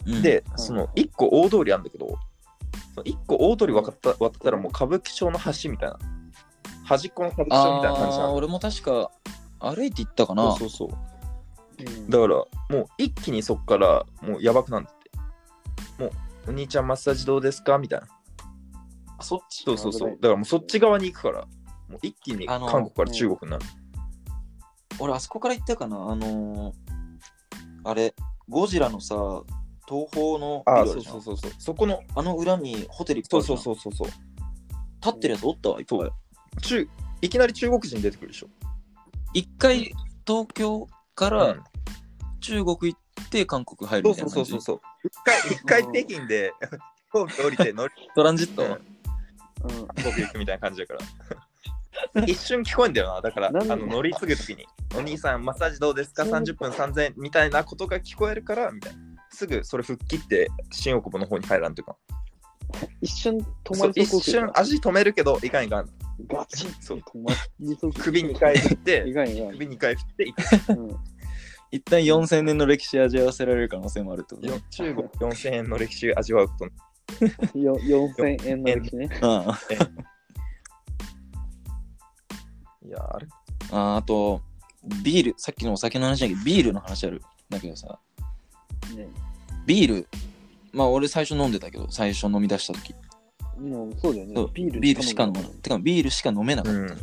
[0.06, 2.06] うんで、うんその一個大通りあるんだけど、
[2.94, 5.98] その一個大通り渡った渡ったらもう歌舞伎町の橋みたいな。
[6.84, 8.34] 端っこの歌舞伎町みたいな感じなの。
[8.34, 9.10] 俺も確か
[9.60, 10.52] 歩いて行ったかな。
[10.56, 10.98] そうそうそう。
[11.80, 14.94] うんだから、もう一気にそっからもうやばくなんだっ
[15.96, 16.02] て。
[16.02, 16.12] もう、
[16.48, 17.78] お兄ちゃんマッサージどうですか？
[17.78, 18.08] みたいな。
[19.18, 20.10] あそっちそうそうそう。
[20.10, 21.40] だからもうそっち側に行くから、
[21.88, 23.64] もう一気に韓国から中国になる。
[25.00, 25.96] 俺、あそこから行ったかな？
[25.96, 26.74] あのー、
[27.84, 28.14] あれ、
[28.48, 29.14] ゴジラのさ、
[29.88, 31.52] 東宝のあそうそうそうそう。
[31.58, 34.08] そこの、あの裏にホテルそいうそうそうそうそう。
[35.02, 35.98] 立ってるやつおったわ、いっぱい。
[36.62, 36.88] 中
[37.20, 38.48] いきなり中国人出てくるでしょ。
[39.34, 39.92] 一回
[40.26, 41.64] 東京かうらん
[42.40, 44.50] 中国行って韓国入るそうみたいうな感じ。
[44.50, 44.80] そそうそうそう。
[45.04, 48.97] 一回、一回北京で飛行機降りて乗りトランジット、うん
[49.64, 50.94] うん僕行くみたいな感じだか
[52.14, 52.24] ら。
[52.26, 53.20] 一瞬聞こえんだよな。
[53.20, 54.64] だから、あの乗り継ぐときに、
[54.96, 56.24] お兄さん、マッサージどうですか？
[56.24, 58.98] そう ?30 分3000円みたいなことが聞こえるから、みたいな。
[59.30, 61.96] すぐそれ吹っ切って、新大久保の方に入らんというか。
[63.00, 65.88] 一瞬止まそうりそう一瞬足止めるけど、いかんいかん。
[66.28, 70.80] ガチッそう止まりそう首2回振っいて、かんいかん首2回振って行く。
[70.80, 70.96] うん
[71.70, 74.62] 一旦4000年の歴史味わわせられる可能性もあるってことよね。
[74.70, 76.64] 中国4000円の歴史味わうこと
[77.54, 79.08] よ4000円の歴史ね。
[79.22, 79.28] うん。
[82.88, 83.26] いや、あれ
[83.72, 84.40] ああと、
[85.02, 87.22] ビール、さっきのお酒の話だけど、ビールの話ある。
[87.48, 87.98] だけどさ、
[88.94, 89.08] ね
[89.66, 90.08] ビール、
[90.72, 92.94] まあ俺最初飲んでたけど、最初飲み出した時。
[93.58, 94.34] もうそうだよね。
[94.54, 95.50] ビールビールしか飲めない。
[95.50, 96.78] てかビールしか飲めなかった。
[96.78, 96.90] うん。
[96.90, 96.98] うん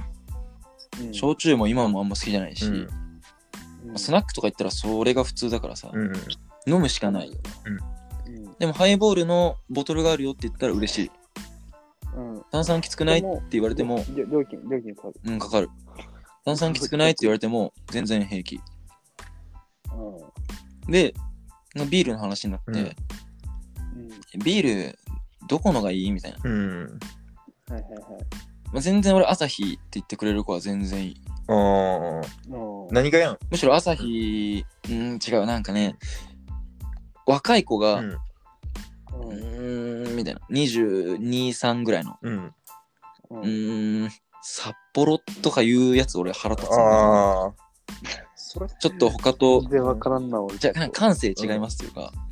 [1.12, 2.90] 焼酎も今もあんま好きじゃないし、うんうん
[3.98, 6.14] スナックとか行ったらそれが普通だからさ、うん。
[6.66, 7.30] 飲むしかない。
[7.30, 7.95] うん
[8.60, 11.12] でもハイボールのボトルがあるよって言ったら嬉しい。
[12.16, 15.14] うん炭酸きつくないって言われても、りょ料金、料金かかる。
[15.26, 15.70] うん、かかる。
[16.46, 18.56] 炭酸きつくないって言われても、全然平気。
[18.58, 18.62] う
[20.92, 21.14] で、
[21.90, 22.80] ビールの話になって、うんん。
[22.80, 22.90] うん。
[24.44, 25.00] ビール、
[25.48, 26.38] どこのがいいみたいな。
[26.44, 26.84] うん。
[26.84, 27.92] はいはいはい。
[28.72, 31.22] まあ、全然俺、朝日って言ってくれる子は全然いい。
[31.48, 32.22] ああ。
[32.50, 33.40] うん何がやん？
[33.50, 35.98] むしろ朝日、うん、違う、なんかね、
[37.26, 38.18] 若い子が、うん。
[39.22, 41.18] ううんーん、みたいな、22、
[41.50, 42.36] 3ぐらいの、うん。
[42.38, 42.54] う
[43.32, 44.10] うんーん、
[44.42, 46.76] 札幌とかいうやつ俺腹立つな。
[46.78, 47.54] ああ。
[48.36, 50.58] それちょっと他と全、然わからんな、俺。
[50.58, 52.26] じゃあ感性違いますっていうか、うん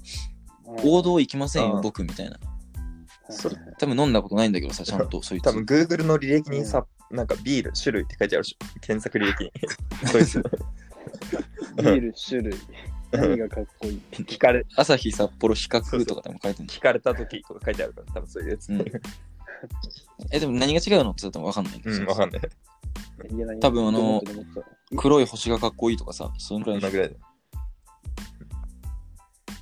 [0.86, 2.38] 王道行きませんよ、うん僕みたいな。
[3.30, 5.43] それ多分飲んだことないんだけどさ、ちゃんとそいつ。
[5.43, 8.80] 多分 Google の履歴にさ、なんかビール種類って書いてあるでしょ。
[8.82, 9.52] 検索履歴に。
[10.10, 10.41] そいつ。
[11.78, 12.58] ビール種類。
[13.13, 18.69] 何がかっこいい聞かれ朝日札幌比較とかでも書いてるんだ聞かれた時とか書いてあるから、多分そういうやつ。
[18.69, 18.86] うん
[20.32, 21.12] え、でも何が違うの？
[21.12, 22.41] って言ったらわかんないけどさうん、わかんない。
[23.60, 24.21] 多分あの
[24.97, 27.17] 黒い星がかっこいいとかさ、そのくらいこんなぐらいで。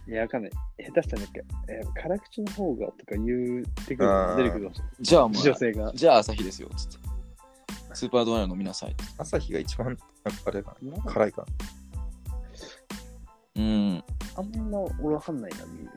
[0.08, 0.52] いや、わかんない。
[0.84, 5.92] 下手したらなんか、えー、辛口の方がとか言ってくるあー出てくるかもしれないじゃあまあ、女性が。
[5.94, 6.98] じゃあ朝日ですよ、つって。
[7.94, 8.96] スーパードライ飲みなさい。
[9.18, 9.98] 朝日が一番、
[10.46, 11.46] あれかな辛いか
[13.62, 14.04] うん。
[14.36, 15.92] あんま俺わかんないな、ビール。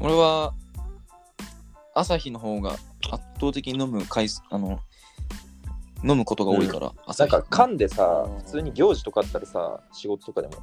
[0.00, 0.54] 俺は、
[1.94, 4.80] 朝日の方が圧倒的に飲む回数、あの、
[6.04, 6.94] 飲むことが多いから、な。
[7.06, 7.32] 朝日。
[7.32, 10.54] なんか缶でさうん、普通に行事とかあったらさ、仕事とかでも、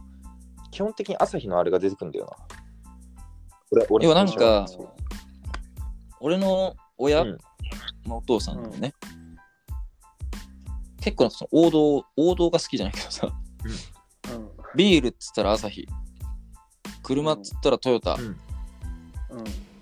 [0.71, 2.57] 基本的に朝日のあれが出てくるんだよな。
[3.71, 4.89] 俺、俺要はなんかそう
[6.21, 7.38] 俺の親、うん
[8.05, 8.93] まあお父さんのね、
[11.01, 14.49] 結構なんかその王道、王道が好きじゃないけどさ、うん。
[14.75, 15.88] ビールっつったら朝日。
[17.06, 18.15] 車っつったらトヨタ。
[18.15, 18.36] うんうん。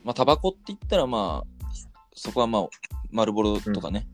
[0.04, 1.66] まあ、タバコって言ったらまあ、
[2.14, 2.68] そこはまあ、
[3.12, 4.08] 丸ボロとかね、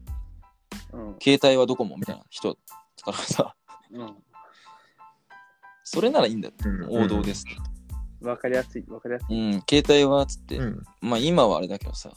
[0.93, 1.15] うん。
[1.19, 2.57] 携帯はドコモみたいな人だ
[3.03, 3.55] からさ、
[3.91, 4.15] うん。
[5.83, 6.53] それならいいんだよ。
[6.63, 7.45] うん王道です。
[8.21, 9.53] わかりやすい、わかりやすい。
[9.53, 10.83] うん、携帯はつって、うん。
[11.01, 12.11] まあ今はあれだけどさ。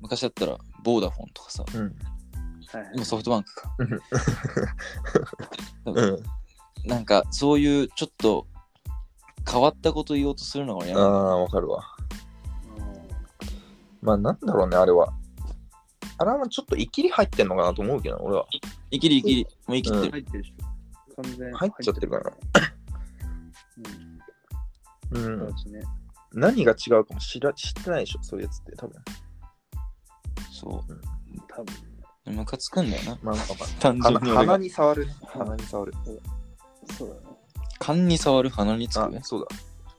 [0.00, 1.82] 昔だったらボーダフォンとかさ、うん。
[1.82, 2.90] はいはい。
[2.94, 3.76] 今ソフトバンクか。
[5.86, 6.18] うん。
[6.84, 8.46] なんかそういうちょっと
[9.48, 11.84] 変わったこと言おうとするのが嫌ああなのー、わかるわ。
[14.02, 15.12] まあ、なんだろうね、あれは。
[16.18, 18.46] あれはちょっとイキリ入ってんのかなと思うけど、俺は。
[18.90, 20.10] 生きり生きり、もう生き。
[20.10, 21.22] 入ってるでしょ。
[21.22, 22.32] 完全入っちゃってるから
[25.12, 25.22] うん。
[25.22, 25.52] うんそう。
[25.52, 25.82] ですね。
[26.32, 28.96] 何が違うかも知ら知ってないでしょ、そういうやつって多分。
[30.52, 30.66] そ
[31.48, 31.74] 多分。
[32.26, 32.30] う。
[32.32, 33.18] ムカつくんだよな。
[33.22, 33.42] まあ、ま
[33.80, 34.58] 単あ、鼻鼻純に俺が。
[34.58, 35.14] に触るね。
[35.26, 35.92] 鼻に触る。
[36.96, 37.29] そうだね。
[37.80, 39.46] 勘に触る鼻につく、あそう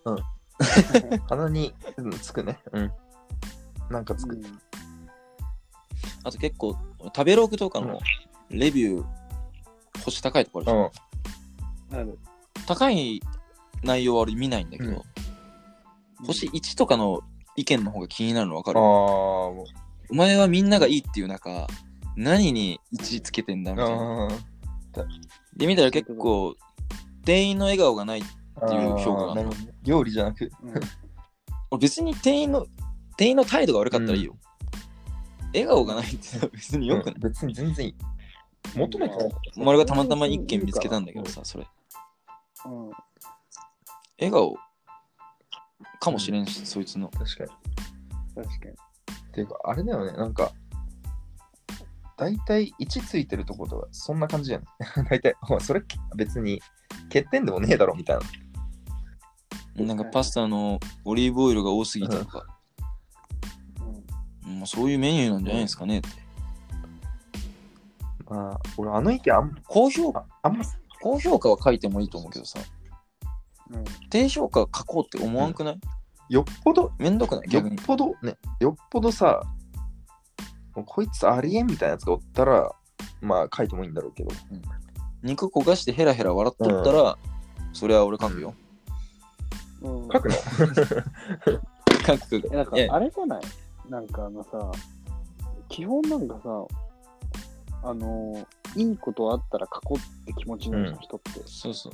[0.06, 0.12] だ。
[0.12, 1.20] うん。
[1.28, 2.60] 鼻に、うん、つくね。
[2.72, 2.92] うん。
[3.90, 4.40] なんかつく。
[6.24, 8.00] あと結構、食べログとかの
[8.50, 9.06] レビュー、
[10.06, 10.92] 星高いところでしょ、
[11.92, 12.00] うん。
[12.00, 12.20] ある。
[12.68, 13.20] 高い
[13.84, 15.04] 内容は俺見ないんだけど、
[16.26, 17.22] 星1とかの
[17.56, 19.66] 意見の方が気になるの分かああ、るも
[20.12, 21.66] お前はみんながいいっていう中、
[22.16, 23.76] 何に1つけてんだう。
[23.76, 24.28] みたいな。
[24.28, 24.28] あ
[25.56, 26.56] で、見たら結構、
[27.26, 28.24] 店員の笑顔がない。
[28.56, 28.66] あ。
[28.66, 30.52] っていう評価がなるほどね料理じゃなく。
[30.64, 30.74] うん。
[31.72, 32.66] 俺別に店員の、
[33.18, 34.36] 店員の態度が悪かったらいいよ。
[35.54, 37.16] 笑顔がないって別によくない。
[37.16, 37.96] うん別に全然いい。
[38.76, 39.30] 求めてない。
[39.58, 41.68] 俺がたまたま一件見つけたんだけどさ、それ。
[42.66, 42.90] うん。
[44.20, 44.56] 笑顔
[46.00, 47.10] かもしれんし、そいつの。
[47.10, 47.50] 確かに。
[48.36, 48.72] 確かに。
[48.72, 50.52] っていうか、あれだよね、なんか、
[52.18, 54.66] 大体1ついてるとことはそんな感じやね。
[55.10, 55.84] 大体、お前それ
[56.16, 56.62] 別に
[57.06, 58.20] 欠点でもねえだろみたい
[59.78, 59.86] な。
[59.86, 62.46] なんかパスタのオリーブオイルが多すぎたとか、
[64.46, 64.60] うん。
[64.60, 66.10] もうそういうメニューなんじゃないですかねって。
[68.30, 70.64] まあ、俺あの意見あん高評価ああんま、
[71.02, 72.60] 高評価は書いてもいいと思うけどさ、
[73.72, 73.84] うん。
[74.10, 75.80] 低評価書こうって思わんくない、
[76.30, 77.52] よっぽど、めんどくない？
[77.52, 77.64] よっ。
[77.86, 79.42] ぽどね、よっぽどさ、
[80.74, 82.72] こいつありえんみたいなやつがおったら、
[83.22, 84.32] まあ書いてもいいんだろうけど。
[85.24, 87.18] 肉焦がしてヘラヘラ笑っとったら、
[87.74, 88.54] それは俺書くよ。
[89.82, 90.10] うん。
[90.12, 90.36] 書くの？
[90.36, 90.68] 書
[92.18, 92.50] く書く。
[92.52, 93.42] えなんかあれじゃない？
[93.90, 94.72] なんかあのさ、
[95.70, 96.66] 基本なんかさ、
[97.84, 101.42] あのいいことあったら書こうって気持ちになるじゃん、うん人って。
[101.46, 101.94] そうそう。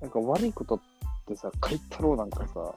[0.00, 0.80] なんか悪いことっ
[1.26, 2.74] てさ、書いたろうなんかさ、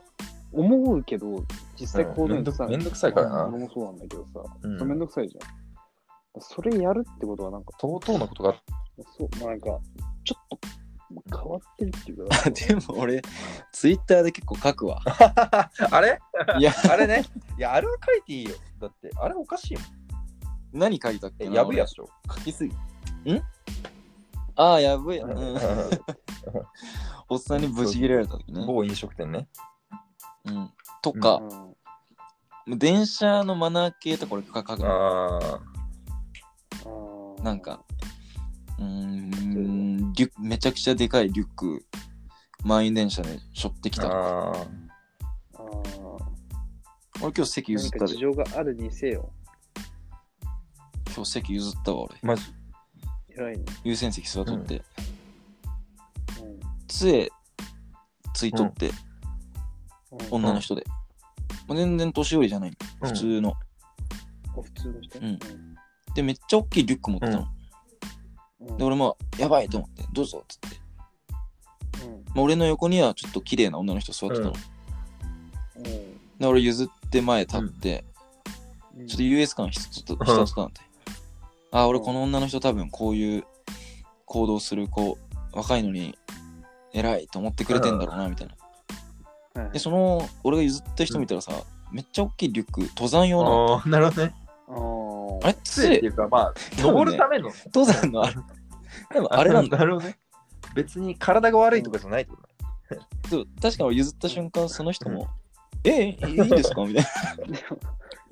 [0.54, 1.44] 思うけど、
[1.80, 2.66] 実際行動に移さ。
[2.66, 6.42] うんめんどめんどくさいからな俺もそうなんだけどさ、うんそれめんどくさいじゃん。
[6.42, 8.56] それやるってことはなんか、相当なことが
[9.18, 9.80] そう、まあなんか、
[10.24, 10.60] ちょっと
[11.38, 13.22] 変わってるっていうか、 でも俺、
[13.72, 15.02] ツイッターで結構書くわ。
[15.06, 15.70] た。
[15.92, 16.20] あれ？
[16.60, 17.24] いや、あれね？
[17.58, 18.56] いや、あれは書いていいよ。
[18.80, 19.84] だって、あれおかしいもん。
[20.74, 22.10] 何書いたっけやぶやしょ。
[22.30, 22.74] 俺書きすぎ。
[22.74, 23.42] ん？
[24.56, 25.26] ああ、やぶや。
[25.26, 25.58] うん。
[27.30, 28.66] おっさんにブチ切れられた時ね。
[28.66, 29.48] 某飲食店ね。
[30.46, 30.72] うん。
[31.02, 31.42] とか
[32.68, 32.80] う、ん。
[32.80, 35.40] 電車のマナー系とか俺書くの。
[37.44, 37.84] なんか、
[38.80, 41.86] うーん、リュックめちゃくちゃでかいリュック、
[42.64, 44.08] 満員電車で背負ってきた。
[44.08, 44.52] ああ。
[44.52, 44.64] あー
[47.22, 48.18] 俺今日席譲ったで何か事。
[48.18, 49.32] 情があるにせよ。
[51.14, 52.18] 今日席譲ったわ俺。
[52.22, 52.44] マジ？
[53.30, 53.66] 偉いね。
[53.84, 54.76] 優先席座っとって。
[54.76, 54.84] うん
[56.88, 57.30] 杖
[58.34, 58.96] ついとって、うん
[60.32, 60.84] 女の人で。
[61.68, 62.72] もう全然年寄りじゃない。
[63.02, 63.54] 普通の。
[64.62, 65.40] 普通の人うん
[66.16, 67.40] で、めっちゃ大きいリュック持ってたの。
[67.40, 70.78] うんで、俺も、やばいと思って、どうぞっつって。
[72.06, 74.50] うんまあ、俺の横にはちょっと綺麗な女の人座ってたの。
[74.50, 75.84] うん
[76.40, 80.82] で、俺譲って前立って、うんちょっと優越感一つと一つなんて。
[81.72, 83.44] あ、俺この女の人多分こういう
[84.26, 85.18] 行動する子、
[85.52, 86.18] 若いのに
[86.94, 88.56] 偉いと思ってくれてんだろうな、みたいな。
[89.56, 91.52] はいで、その、俺が譲った人見たらさ、
[91.92, 93.76] めっちゃ大きいリュック、登山用の。
[93.76, 94.34] ああ、なるほどね。
[95.44, 97.52] あれ杖杖っていうか、まあ、登るための。
[97.74, 98.36] 登山のあれ。
[99.14, 99.78] でもあれなんだ。
[99.78, 100.18] なるほどね。
[100.74, 105.28] 別に体が悪いとかじゃないってことだそう確かに俺譲った瞬間、その人も、
[105.84, 106.84] え、いいんですか？
[106.86, 107.06] みたい
[107.38, 107.46] な。
[107.46, 107.78] でも、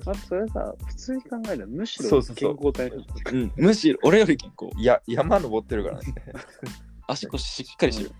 [0.05, 4.73] まずそれさ、普通に考えたらむしろそうそうそう健康体うん、むしろ俺より健康。
[4.79, 6.15] いや、山登ってるからね。
[7.07, 8.11] 足腰しっかりしてる。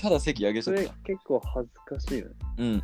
[0.00, 0.92] ただ席上げちそれゃった。
[1.04, 2.34] 結構恥ずかしいよね。
[2.58, 2.82] うん、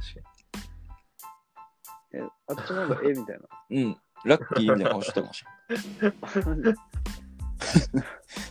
[2.12, 3.44] え、あっちの方がええみたいな。
[3.70, 3.96] うん。
[4.24, 5.44] ラッキーみたいな顔してたかもし
[6.00, 6.74] れない。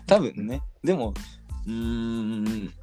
[0.08, 0.62] 多分ね。
[0.84, 1.14] でも、
[1.68, 2.74] うーん。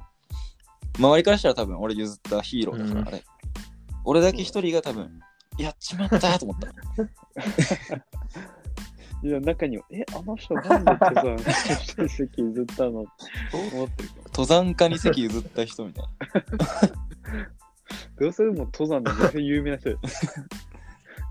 [0.97, 3.23] 周りからしたら多分俺譲ったヒーローだから、うんあれ。
[4.05, 5.19] 俺だけ一人が多分、
[5.57, 6.71] やっちまったと思った。
[9.23, 11.05] いや、中には、え、あの人なんでって
[11.95, 16.09] さ、席譲ったのって思ってるか登山家に席譲った人みたいな。
[16.89, 16.91] ら。
[18.19, 20.45] どうせでも登山でめっちゃ有名な人です。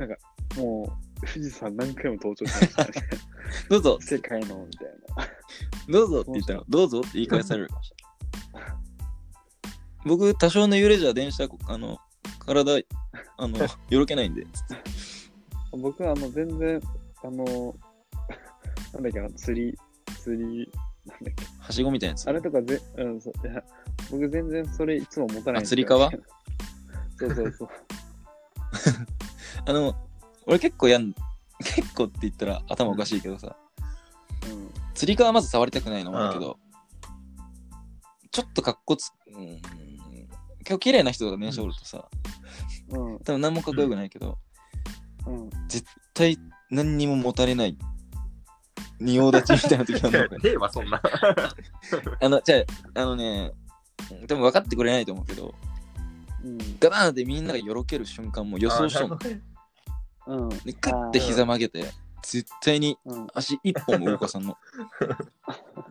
[0.00, 0.16] なんか、
[0.56, 3.08] もう、富士山何回も登頂しましたね。
[3.68, 5.28] どうぞ、世界の、みたいな。
[5.88, 7.92] どうぞって言ったら、どうぞって言い返されるかもし
[8.54, 8.72] れない。
[10.06, 11.98] 僕、多少の揺れじゃ電車、あの、
[12.38, 12.86] 体、
[13.36, 14.46] あの、よろけないんで、
[15.72, 16.80] 僕はあの全然、
[17.24, 17.44] あの、
[18.94, 19.78] なんだっけな、釣り、
[20.22, 20.70] 釣り、
[21.06, 22.32] なんだっけ、はしごみたいなやつあ。
[22.32, 23.62] れとかぜ、うん、そういや
[24.10, 26.10] 僕全然それいつも持たないんあですよつり革？
[27.18, 27.68] そうそうそう。
[29.66, 29.94] あの、
[30.46, 31.14] 俺結構やん、
[31.58, 33.56] 結構って言ったら頭おかしいけどさ、
[34.50, 36.58] うん釣り革まず触りたくないのもあるけど、
[38.30, 39.46] ちょっとかっこつ、うん、
[40.58, 42.08] 結構綺麗な人が電車おるとさ、
[42.90, 43.18] うん。
[43.20, 44.38] 多分何もかっこよくないけど、
[45.26, 45.50] うん。
[45.68, 46.38] 絶対
[46.72, 47.76] 何にも持たれない
[48.98, 51.02] 仁王立ちみたいな時あるのかねえわ、 そんな。
[52.20, 53.52] あの、じゃあ、あのね、
[54.26, 55.54] 多分分かってくれないと思うけど、
[56.44, 56.58] うん。
[56.80, 59.18] ガバーンってみんながよろける瞬間も予想しとんの。
[60.28, 60.48] うん。
[60.48, 61.84] で、クッて膝曲げて、
[62.22, 63.26] 絶対にうん。
[63.34, 64.56] 足一本も動かさんの。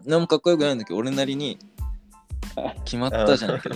[0.05, 1.59] 何もかっこよくないんだけど、俺なりに
[2.85, 3.75] 決まったじゃないけど、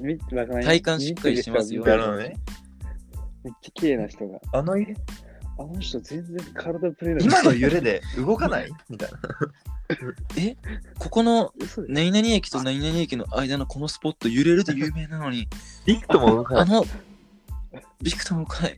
[0.00, 1.84] みわかんない体幹しっかりしてますよ。
[1.84, 4.40] めっちゃ綺麗な人が。
[4.52, 4.76] あの
[5.56, 8.70] あの人全然体プレイ今の揺れで動かない？
[8.90, 9.18] みたいな。
[10.36, 10.56] え？
[10.98, 11.52] ここの
[11.88, 15.48] 何々駅と何々駅の間のこのスポット揺れるで有名なのに、
[15.86, 16.62] リクトも動かない。
[16.62, 16.84] あの、
[18.02, 18.76] ビクトもかない。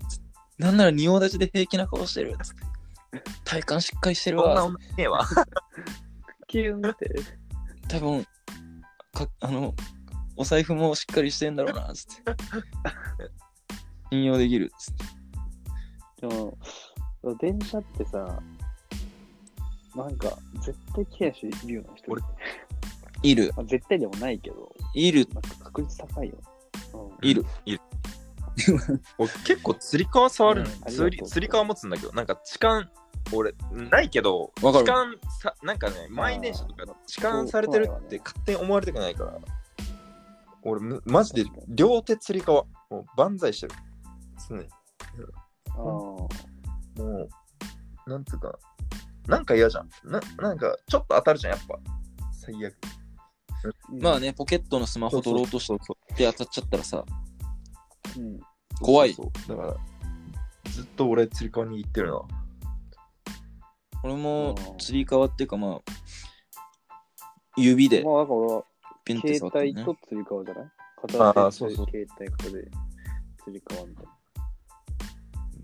[0.58, 2.36] なんなら仁王立ちで平気な顔してる。
[3.44, 4.60] 体幹しっかりしてるわ。
[4.60, 5.26] そんな女ねえわ。
[6.48, 7.10] キュンって。
[7.88, 8.26] 多分
[9.12, 9.74] か、あの、
[10.36, 11.94] お財布もしっかりしてんだろうな。
[11.94, 12.32] つって。
[14.10, 14.70] 信用できる。
[14.78, 15.04] つって
[16.28, 16.56] でも、
[17.40, 18.42] 電車ってさ、
[19.94, 22.22] なんか、絶対綺麗な人いるよな、人俺
[23.22, 23.52] いる。
[23.56, 25.26] まあ、絶対でもないけど、いる。
[25.62, 26.38] 確率高いよ。
[26.94, 27.28] うん。
[27.28, 27.44] いる。
[29.18, 30.72] 俺結構釣り革触るの、うん。
[30.72, 30.96] ありがとう。
[30.96, 32.90] 釣り釣り革持つんだけど、なんか痴漢、
[33.32, 34.84] 俺、ないけど、わかる。
[34.84, 35.06] 痴漢
[35.42, 39.38] さ、なんかね、満員電車とか痴漢されてるって勝手に思われたくないから、
[40.62, 43.74] 俺、むマジで両手釣り革、もう万歳してる。
[44.48, 44.68] 常に。
[45.76, 45.82] ああ。
[45.82, 46.28] も
[46.96, 47.28] う、
[48.10, 48.58] なんつうか、
[49.26, 49.88] なんか嫌じゃん。
[50.04, 51.78] ななんか、ちょっと当たるじゃん、やっぱ。
[52.32, 52.74] 最悪。
[54.00, 55.66] まあね、ポケットのスマホ取ろうとし
[56.14, 57.04] て当たっちゃったらさ、
[58.16, 58.40] うん。
[58.80, 59.76] 怖いそうそうだか
[60.64, 62.20] ら、ずっと俺釣り革に行ってるな。
[64.04, 65.82] 俺も釣り革っていうかまあ、
[67.56, 68.64] 指でまあ、だから俺は、
[69.04, 69.58] ピンって携触って。
[69.58, 70.64] 帯と釣り革じゃない？
[70.64, 72.70] あ片手ーそうそう携帯片で
[73.42, 74.15] 釣り革みたいな。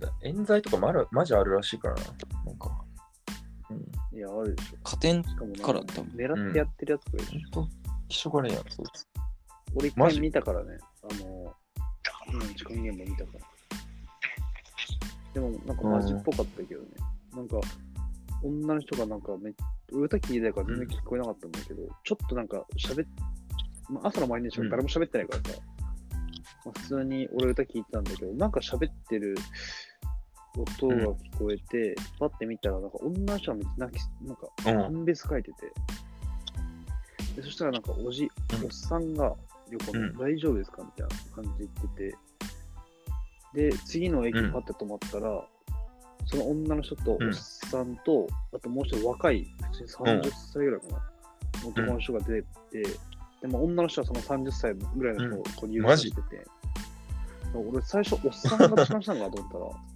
[0.02, 2.00] だ冤罪とかもあるマジあるらしいからな。
[2.46, 2.84] なんか。
[3.70, 4.18] うん。
[4.18, 4.76] いや、あるでしょ。
[4.82, 7.60] 加点しかもなんから多分狙ってやってるやつがいるでしょ。
[7.60, 7.74] ほんと、
[8.08, 8.64] 気色悪いやん。
[8.68, 8.86] そう
[9.74, 10.78] 俺一マジ回見たからね。
[11.02, 11.54] あの、
[12.34, 13.40] うん、痴漢現場見たから。
[15.34, 16.88] でも、なんかマジっぽかったけどね。
[17.34, 17.60] なんか、
[18.42, 19.54] 女の人がなんかめっ
[19.92, 23.06] 歌聞いてたから全然聞こえなかったんだけど、ちょっとなんか喋っ、
[23.90, 25.58] まあ、朝の毎日は誰も喋ってないからさ、
[26.64, 29.34] まあ、普通に俺歌聞いてたんだけど、なんか喋ってる
[30.56, 34.82] 音が聞こえて、パッて見たら、なんか女の人がめっちゃ泣き、なんか、うん。
[34.94, 35.72] 判別書いてて、
[37.36, 38.64] でそしたらなんかおじ、うん。
[38.64, 39.34] おっさんが
[39.70, 40.16] 横の、うん。
[40.18, 44.52] 大丈夫ですかみたいな感じで言ってて、で、次の駅うん。
[44.52, 45.44] パッて止まったら、
[46.26, 47.30] その女の人とおうん。
[47.30, 51.12] っさんと、あともう一人若い、普通に30歳ぐらいかな、
[51.66, 52.98] 男の人が出てて、
[53.40, 56.46] でも女の人はその30歳ぐらいの人をこう入社してて、
[57.54, 59.91] 俺最初おっさんが痴漢したのかと思ったら、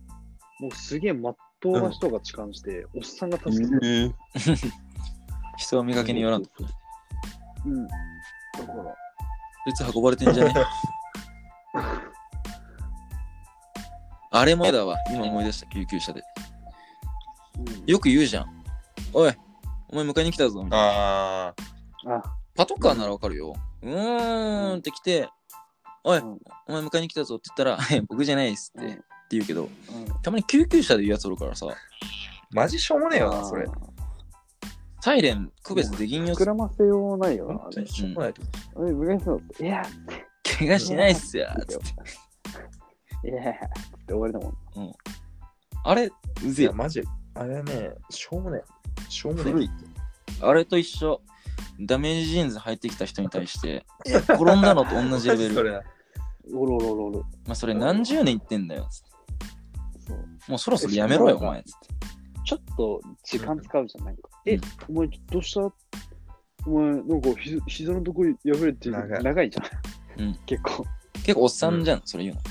[0.61, 4.15] もうすげえまっとうな人が痴漢して、おっさんが助けて
[5.59, 6.45] 人は見かけによらん。
[6.45, 6.51] こ
[7.65, 7.87] うん。
[7.87, 8.95] だから、
[9.67, 10.55] いつ運ばれてんじゃね？
[14.31, 14.97] あれもやだわ。
[15.11, 16.23] 今思い出した、救急車で。
[17.59, 18.65] うん、よく言うじゃん。
[19.13, 19.35] おい、
[19.89, 20.63] お前迎えに来たぞ。
[20.63, 20.87] みたいな
[21.47, 21.55] あ
[22.07, 22.23] あ、
[22.55, 23.55] パトカーならわかるよ。
[23.83, 25.29] うーんって来て、
[26.05, 26.39] おい、うん
[26.69, 29.71] お前迎えに来たぞって言ったら、 え僕じゃないですって,、うんって言うけど、うん。
[30.23, 31.71] たまに救急車で言うやつおるからさ、ー、
[32.53, 33.67] マジしょうもねえよな、それ。
[35.01, 36.35] サイレン区別できんよ。
[36.35, 37.71] 膨らませようないよな本。
[37.71, 38.43] 当にしょうもないと
[38.75, 38.87] 思う。
[38.87, 39.83] あれ、無限そいや、
[40.59, 41.49] 怪我しないっすよ。
[41.69, 41.79] つっ
[43.23, 43.55] ていや、っ
[44.07, 44.55] て終わりだもん。
[45.85, 46.13] あれ、う
[46.47, 46.73] いぜえや、。
[46.73, 47.03] マジ、
[47.35, 49.11] あれね、しょうもねえ。
[49.11, 50.45] しょうもねえ。
[50.45, 51.21] あれと一緒。
[51.81, 55.55] ダメージジーンズ履いてきた人に対して、転んだのと同じレベル。
[55.55, 55.83] それ
[56.55, 57.19] おるおるおるおる。
[57.47, 58.87] まあそれ何十年言ってんだよ。
[58.91, 59.06] つって
[60.07, 60.19] そう。
[60.49, 61.63] もうそろそろやめろよ、お前。
[61.63, 61.89] つって。
[62.45, 64.05] ちょっと時間使うじゃん。
[64.05, 65.61] なんか、え、お前どうした？
[66.67, 70.23] お前、なんかひ膝のとこ破れて長い長いじゃん。
[70.23, 70.85] うん結構。
[71.15, 72.43] 結構おっさんじゃん、それ言うの。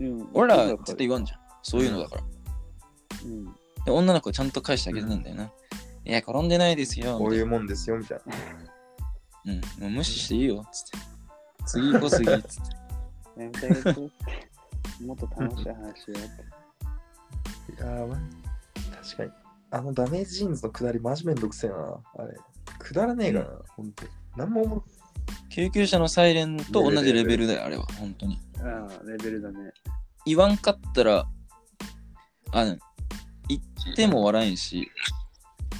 [0.00, 1.40] うん、俺ら絶対言わんじゃん。
[1.62, 2.22] そういうのだから。
[3.24, 3.44] うん。
[3.84, 5.44] で女の子ちゃんと返してあげてんだよな。
[6.06, 7.18] いや、転んでないですよ。
[7.18, 9.52] こういういもんですよ、みたいな。
[9.52, 9.60] なうん。
[9.82, 10.64] もう無視していいよ。
[10.72, 11.06] つって。
[11.66, 12.26] 次行こう、次。
[12.26, 12.42] つっ
[13.36, 14.00] て。
[15.04, 15.74] もっと楽しい話しよ
[16.08, 16.59] うって。
[17.70, 18.16] いやー、ま
[19.02, 19.30] 確かに。
[19.72, 21.76] あのダメージジーンズのくだり、マジめんどくせえな。
[22.18, 22.36] あれ。
[22.78, 24.04] くだらねえからな、ほんと。
[24.36, 24.82] なんも思う。
[25.50, 27.84] 救急車のサイレンと同じレベルだよ、あれは。
[27.98, 28.38] 本当に。
[28.58, 29.72] ああ、レベルだね。
[30.26, 31.26] 言わんかったら、
[32.52, 32.78] あ、ね
[33.48, 34.90] 言っても笑えんし、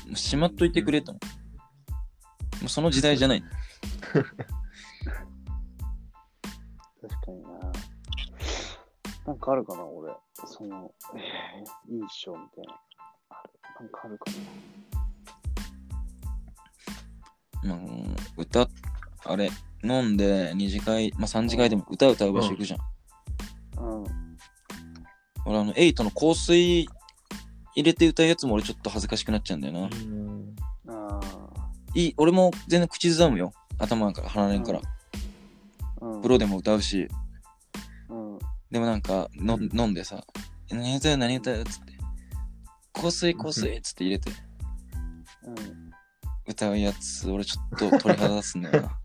[0.07, 1.21] もうしまっといてくれと思
[2.61, 2.61] う。
[2.63, 3.43] もうその時代じゃない。
[4.13, 4.25] 確
[7.27, 7.50] かにな。
[9.31, 10.13] なんかあるかな、俺。
[10.45, 12.81] その、えー、いいっしょ、みたいな。
[13.79, 14.25] なんかあるか
[17.63, 17.79] まあ、
[18.37, 18.69] 歌、
[19.25, 19.51] あれ、
[19.85, 22.81] 飲んで二次会、まあ三次会でも歌歌う場所行くじゃん。
[23.77, 23.83] な。
[23.85, 24.05] うん。
[25.47, 26.89] 俺、あの、エイトの香水
[27.77, 29.81] 入れて歌うやつも俺ちょっと恥ずかしくなっちゃうんだよな。
[29.83, 30.57] うん。
[30.89, 31.21] あ
[31.95, 33.53] いい、俺も全然口ずさむよ。
[33.79, 34.81] 頭から離れんから。
[36.01, 36.05] あ。
[36.05, 36.21] うん。
[36.21, 37.20] プロでも歌うし、うん。
[38.71, 40.25] でもなんかの、うん飲んでさ、
[40.71, 41.61] 何歌う何歌う？
[41.61, 41.93] っつって、
[42.93, 44.31] 香水香水っつって入れて
[45.45, 45.91] うん。
[46.47, 48.99] 歌うやつ、俺ちょっと鳥肌立つんだよな。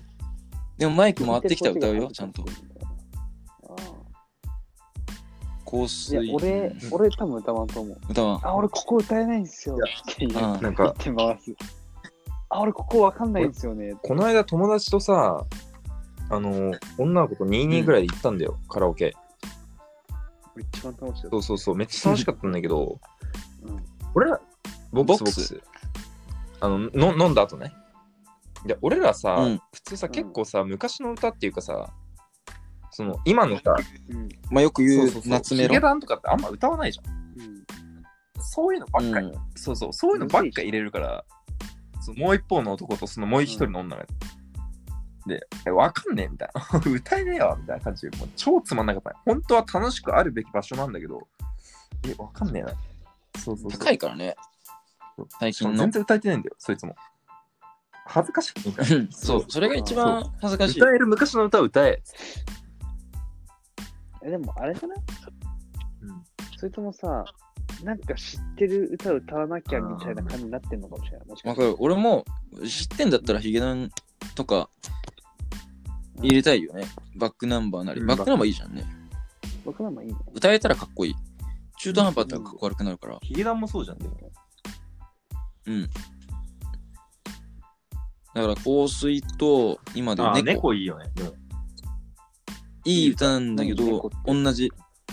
[0.76, 2.44] でもマイク回ってきたら歌うよ、ちゃんと。
[3.68, 3.76] あ
[5.64, 7.98] 香あい水や、俺、俺多分歌わんと思う。
[8.08, 8.46] 歌わん。
[8.46, 9.76] あ、俺ここ歌えないんですよ。
[9.76, 11.54] って言うあなんか、言って回す。
[12.50, 13.94] あ、俺ここわかんないんですよね。
[14.02, 15.44] この間友達とさ、
[16.30, 19.14] あの、女の子と22ぐらいで行ったんだよ、カラオケ。
[20.58, 22.98] 一番楽しいよそうそうそう、めっちゃ楽しかったんだけど、
[23.62, 23.84] うん。
[24.14, 24.40] 俺ら、
[24.92, 25.62] ボックスボックス？
[26.60, 27.72] あのの、飲んだ後ね。
[28.66, 31.92] で、俺らさ、うん普通さ、うん結構さ、昔の歌っていうかさ、
[32.90, 33.76] その、今のさ、
[34.08, 34.28] うん。
[34.50, 35.68] まあよく言うそうそうそう懐メロ。
[35.68, 37.14] ヒゲダンとかってあんま歌わないじゃん。
[37.14, 37.64] うん。
[38.40, 41.24] そういうのばっかり、うんそうそう、そういうのばっか入れるから、
[42.00, 44.04] そうもう一方の男とそのもう一人の女が、
[45.26, 46.78] で、え、わかんねえみたいな。
[46.90, 49.18] 歌えねえわみたいな感じで、もう超つまんなかった。
[49.24, 51.28] 本当は楽しくあるべき場所なんだけど、
[52.06, 52.70] え、わかんねえな。
[53.38, 53.80] そうそうそう。
[53.80, 54.36] 高いからね。
[55.40, 55.90] 最近全。
[55.90, 56.94] 然歌えてないんだよ、そいつも。
[58.06, 59.12] 恥ずかしいみたいな。
[59.12, 60.80] そう、それが一番恥ずかしい。
[60.80, 62.02] 歌える昔の歌を歌え。
[64.22, 64.98] え、でもあれじゃない？
[66.02, 66.24] うん
[66.56, 67.24] そいつもさ、
[67.84, 71.28] なんか知ってる歌歌わなきゃみたいな感じになってんのかもしれない。
[71.28, 71.54] もしか。
[71.78, 72.24] 俺も
[72.66, 73.90] 知ってんだったらヒゲダン
[74.38, 74.70] とか
[76.22, 76.84] 入れたいよね。
[77.16, 78.00] バックナンバーなり。
[78.00, 78.84] うんバックナンバーいいじゃんね。
[79.64, 80.14] 僕らもいいね。
[80.32, 81.14] 歌えたらかっこいい。
[81.80, 83.18] 中途半端だったらかっこ悪くなるから。
[83.22, 84.16] ヒゲダンもそうじゃん、でも。
[85.66, 85.88] うん。
[88.34, 91.06] だから香水と今であ、猫猫いいよね。
[92.84, 94.70] いい歌なんだけど何猫って同じ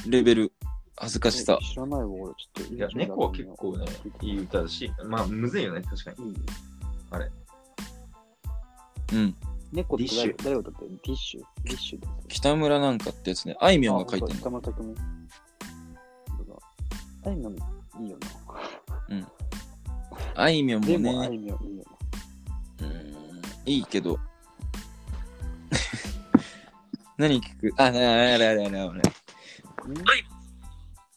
[0.07, 0.53] レベル
[0.95, 2.73] 恥ずかしさえ知らないわ、俺ちょっと。
[2.75, 3.85] いや、猫は結構ね、
[4.21, 6.29] いい歌だし、まあ、むずいよね、確かに。
[6.29, 6.35] いい。
[9.15, 9.35] うん。
[9.71, 10.35] 猫ってディッシュ。
[10.37, 11.41] 誰誰歌ってるディッシュ。
[11.63, 13.55] ディッシュだ北村なんかってやつね。
[13.59, 14.95] あいみょんが書いてん北の村匠海。
[17.25, 17.57] あいみょんい
[18.07, 18.17] いよ
[19.09, 19.31] な。
[20.35, 21.85] あいみょんもでもあねいみょんいいよ
[22.81, 22.87] うん。
[23.65, 24.19] いいけど。
[27.17, 27.73] 何聞く？
[27.81, 28.79] あ、なあれあれあれあれ。
[28.81, 28.89] あれ。
[28.89, 28.89] な。
[28.99, 29.01] ん？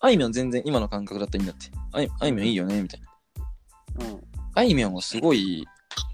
[0.00, 1.70] あいみょん全然今の感覚だったらいいんだって。
[1.92, 4.06] あいあいみょんいいよねみたいな。
[4.06, 4.20] うん。
[4.54, 5.66] あいみょんはすごい、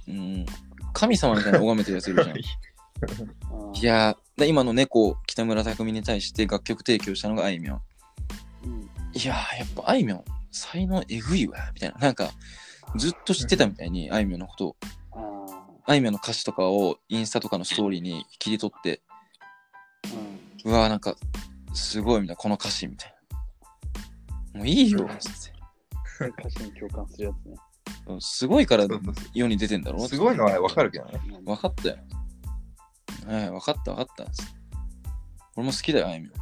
[0.08, 0.46] うん、
[0.94, 2.36] 神様みたいな拝めてるやついるじゃん。
[2.38, 7.82] いやー、で今の猫、北村匠海に対して楽曲提供したのがあいみょん。
[8.64, 8.80] うん。
[9.12, 11.98] いやー、やっぱあいみょん、才能えぐいわ、みたいな。
[11.98, 12.30] なんか、
[12.96, 14.76] ずっと知ってたみたいに、あいみょんのことを。
[15.84, 19.02] あいみょんの歌詞とかをインスタとかのストーリーに切り取って、
[20.64, 20.72] うん。
[20.72, 21.16] うわーなんか、
[21.74, 23.14] すごいみたいな、この歌詞みたい
[24.52, 24.60] な。
[24.60, 27.56] もういいよ、 歌詞に共感するやつね。
[28.06, 30.06] うんすごいからそうそう世に出てんだろ？
[30.06, 31.20] すごいのはわかるけどね。
[31.38, 31.96] うん分かったよ。
[33.26, 34.26] はい、分かった分かった。
[35.56, 36.34] 俺も好きだよ、あいみょん。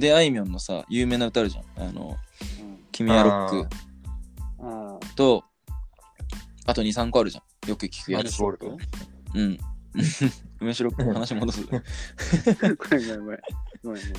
[0.00, 1.88] で、あいみょんのさ、有名な歌あるじゃん。
[1.88, 2.16] あの、
[2.90, 3.68] 君はロック
[4.58, 4.96] うん。
[4.96, 5.44] あと、
[6.66, 7.68] あと2、3個あるじゃん。
[7.68, 8.36] よく聞くやつ。
[8.38, 8.76] ゴールド
[9.34, 9.58] うん。
[10.60, 11.60] 梅城君話戻す？
[11.70, 11.82] あ。
[12.74, 13.38] ごめんごめんごめん。
[13.84, 14.12] ごめんごめん。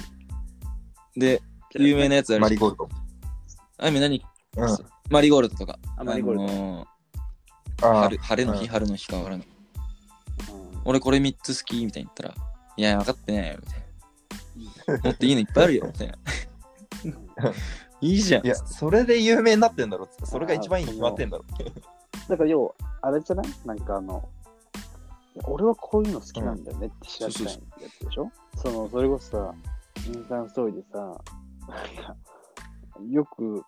[1.17, 1.41] で、
[1.73, 2.41] 有名なやつあるじゃん。
[2.41, 2.89] マリゴールド。
[3.77, 4.23] あいみょん何？
[4.57, 4.94] うん。
[5.09, 5.77] マリーゴールドとか。
[5.97, 9.47] あマリーゴールドのーあ春晴れの日、うん春の日かわからない。
[9.47, 9.55] うん
[10.87, 12.45] 俺これ3つ好きみたいに言ったら、
[12.77, 15.03] いや、分かってないよ、みたいな。
[15.03, 16.15] もっといいのいっぱいあるよ、みたいな。
[18.01, 18.49] いいじゃんい。
[18.49, 20.07] や、それで有名になってんだろ。
[20.23, 21.45] それが一番いいに決まってんだろ。
[22.29, 23.47] だから要は、あれじゃない？
[23.65, 24.29] なんかあの、
[25.45, 29.55] 俺はこういうの好きなんだよねって知らせたいやつでしょ、その、それこそさ、
[30.05, 31.17] インスタンストーリーでさ、なん
[32.05, 32.15] か、
[33.09, 33.63] よく、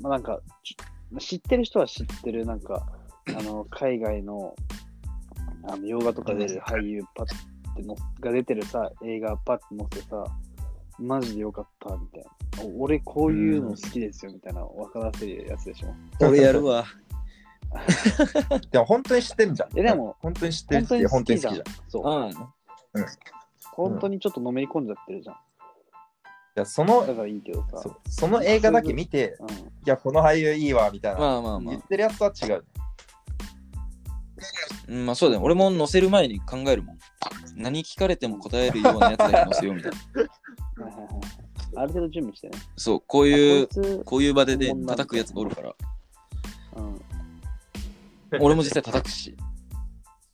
[0.00, 0.76] まあ、なんか、ち
[1.18, 2.86] 知ってる人は知ってる、なんか、
[3.28, 4.54] あの、海外の、
[5.68, 7.26] あの、洋画とか出る俳優パッ
[7.76, 10.24] てのが出てるさ、映画パッて載せてさ、
[10.98, 12.30] マジでよかった、みたいな。
[12.64, 15.94] お俺こういうの好きですよ、みたいなの分からせるやつでしょ。
[16.20, 16.84] 俺やるわ。
[18.70, 19.78] でも本当に知ってんじゃん。
[19.78, 21.76] えでも本当に知ってる本当に好本当にきじゃん好きじゃん。
[21.76, 21.82] い。
[21.88, 22.98] そう。
[22.98, 23.06] うん。
[23.72, 25.36] 本当にちょっとのめり込んじゃってるじゃん。
[26.60, 27.82] や、そのだ、からいいけどさ。
[27.82, 29.48] そその映画だけ見て、うん。
[29.50, 29.52] い
[29.84, 31.20] や、この俳優いいわ、みたいな。
[31.20, 31.82] まあまあまあ言っ。
[31.82, 32.64] てるやつとは違う。
[34.88, 35.42] うん、まあそうだよ。
[35.42, 36.98] 俺も載せる前に考えるもん。
[37.56, 40.84] 何聞かれても答えるようなやつだけ載せようみたいな。
[40.84, 41.46] はいはいはい
[41.76, 42.58] ある程度準備してね。
[42.76, 45.74] そう、こういう、こいつこういう場でで叩くやつがおるから。
[46.76, 47.02] うん。
[48.40, 49.36] 俺も実際叩くし。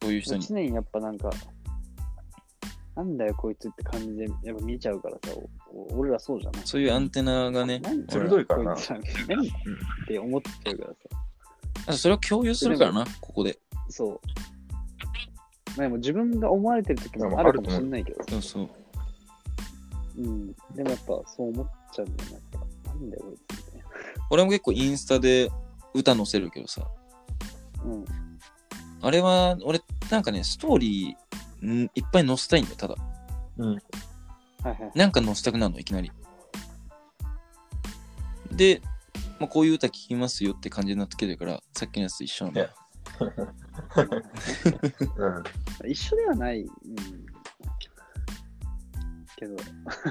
[0.01, 0.47] そういう人に。
[0.47, 1.31] 常にやっぱなんか、
[2.95, 5.33] なんだよこいつって感じでやっぱ見ちゃうからさ、
[5.95, 6.63] 俺らそうじゃない。
[6.65, 9.53] そういうアンテナがね、何鋭いからなこいつら何っ
[10.07, 10.97] て思っちゃうからさ。
[11.89, 13.59] あそれを共有するからな、ここで。
[13.89, 14.21] そう。
[15.77, 18.31] まあでも自分が思われてる時もあるかもしれないけどさ。
[18.33, 18.69] そうそう。
[20.19, 20.53] うん。
[20.75, 22.37] でもやっぱそう思っちゃうんだよね。
[22.53, 23.83] やっぱなんだよこいつみたい
[24.31, 25.51] 俺も結構インスタで
[25.95, 26.83] 歌載せるけどさ。
[26.83, 27.85] な。
[27.85, 28.05] うん。
[29.01, 29.81] あれは、俺、
[30.11, 31.17] なんかね、ストーリー、
[31.67, 32.97] んいっぱい載せたいんだよ、ただ。
[33.59, 33.69] うん。
[33.75, 33.79] はい
[34.67, 34.93] はい。
[34.95, 36.11] なんか載せたくなるの、いきなり。
[38.51, 38.83] で、
[39.39, 42.71] まあ、こういう歌聴きますよって感じになってきてるから、さっきのやつと一緒なんだよ。
[45.83, 45.91] うん。
[45.91, 46.63] 一緒ではない。
[46.63, 46.69] うん。
[49.37, 49.57] けど、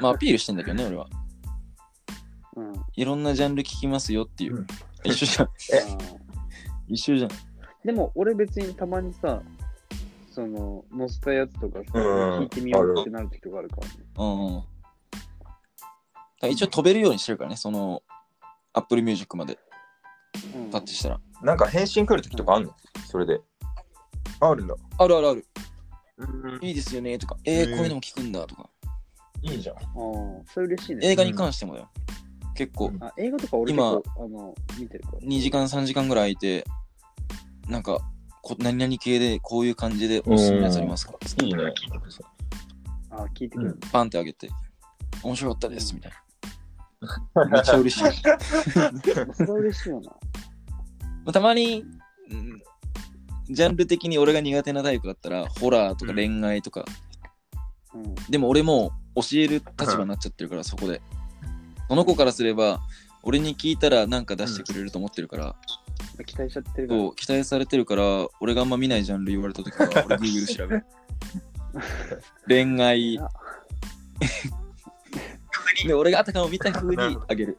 [0.01, 1.07] まあ、アピールしてんだけどね、俺は。
[2.55, 2.73] うん。
[2.95, 4.57] いろんなジャンル聴きますよっていう。
[4.57, 4.67] うん
[5.03, 5.47] 一緒じゃん。
[5.47, 5.51] あ
[6.87, 7.31] 一緒じゃん。
[7.31, 7.33] ー
[7.85, 9.41] でも、俺別にたまにさ、
[10.31, 13.93] その、載せたやつとかさ、うん聞いてみようってなる時とかあるからね。
[14.17, 14.55] うんうん。
[14.55, 14.67] だか
[16.41, 18.01] ら一応飛べるようにしてるからね、その、
[18.73, 19.59] Apple Music まで
[20.55, 21.19] うんタッチしたら。
[21.43, 22.73] なんか返信来るときとかあんの？
[23.07, 23.41] それで。
[24.39, 24.75] あるんだ。
[24.97, 25.45] あるあるある。
[26.17, 26.65] うん。
[26.65, 28.69] いいですよねとか、えー、うんこういうのも聞くんだとか。
[29.41, 29.75] いいじゃん。
[29.75, 29.83] ああ、
[30.45, 31.07] それ嬉しいね。
[31.07, 31.89] 映画に関してもだよ。
[32.55, 35.17] 結構、うんあ映画とか俺結今構あの見てるから。
[35.19, 36.65] 2時間3時間ぐらい空いて、
[37.67, 37.99] なんか、
[38.41, 41.13] こ何々系でこういう感じでおすすめのやつありますか？
[41.43, 41.63] いいね。
[43.11, 43.77] あ聞いてくる。
[43.91, 44.49] パンってあげて、
[45.23, 46.11] 面白かったですみたい
[47.31, 47.45] な。
[47.45, 48.03] めっちゃ嬉しい。
[48.21, 48.29] そ
[49.43, 50.09] れは嬉しいよな。
[50.09, 50.15] ま
[51.27, 51.83] あたまに、
[52.29, 52.61] うん
[53.49, 56.85] ジャンル的に俺が苦手なタイプだったら、ホラーとか恋愛とか、
[57.93, 58.15] うん。
[58.29, 61.01] でも俺も教える立場になっちゃってるから、そこで。
[61.89, 62.79] その子からすれば、
[63.23, 65.55] 俺に聞いたらなんか出してくれると思ってるから、
[66.25, 66.99] 期待しちゃってるから。
[66.99, 70.85] そう期待されてるから、俺があんま見ないジャンル言われた時は、俺 Google 調べる。
[72.47, 73.19] 恋愛。
[75.87, 77.57] で、俺があたかも見た風にあげる。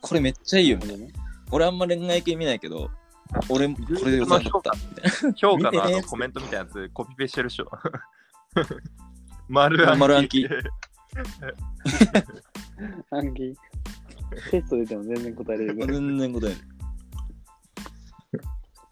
[0.00, 1.06] これめっちゃいいよ、みたいな。
[1.06, 1.12] ね。
[1.50, 2.90] 俺あんま恋愛系見ないけど、
[3.48, 5.32] 俺もこれでよかった、みたいな。
[5.34, 7.70] 評価のあ見てねのコメントみたいなやつコピペしてるっしょ。
[9.48, 10.00] 丸暗記。
[10.00, 10.48] 丸暗記
[13.10, 13.56] 暗記。
[14.50, 15.74] テスト出ても全然答えれる。
[15.86, 16.56] 全然答える。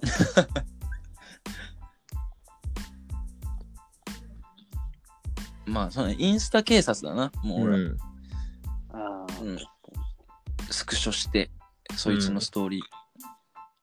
[5.66, 7.78] まあ、そうね、インスタ警察だな、もう俺は。
[7.78, 7.96] うん。
[8.90, 9.58] ああ、うん。
[10.70, 11.50] スクショして、
[11.96, 12.82] そいつのストーリー、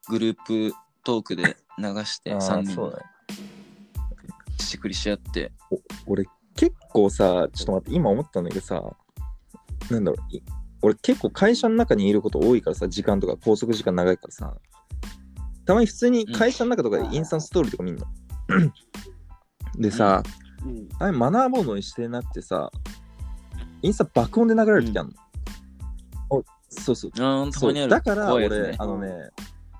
[0.08, 3.04] グループトークで流して、あ3人ーそうだね。
[4.58, 5.52] してくりし合って、
[6.06, 6.24] 俺
[6.56, 8.96] 結構さ、ちょっと待って、今思ったんだけどさ、
[9.90, 10.42] なんだろう、い
[10.82, 14.56] 俺結構会社の中にいること多いからさ、時間とか拘束時間長いからさ、
[15.66, 18.06] たまに普通に会社の中とかでインスタントストーリーとか見んの。
[19.76, 20.22] でさ、
[20.64, 20.88] うん。
[20.98, 22.70] あれマナーモードにしてなくてさ、
[23.82, 25.14] インスタ爆音で流れる時あるの。
[26.30, 27.10] おそうそう。
[27.52, 27.88] そう。
[27.88, 29.30] だから俺、ねあのね、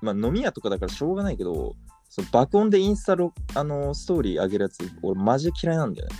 [0.00, 1.76] まあ飲み屋とかだからしょうがないけど、
[2.08, 6.14] その爆音でインスタロあのストーリー上げるやつ、俺マジで嫌いなんだよね。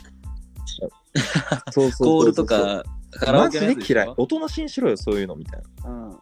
[1.71, 2.85] そうそうそうそうコールとか、
[3.27, 4.15] マジで嫌い。
[4.17, 5.91] おとなしにしろよ、そういうのみたいな。
[5.91, 6.19] うん。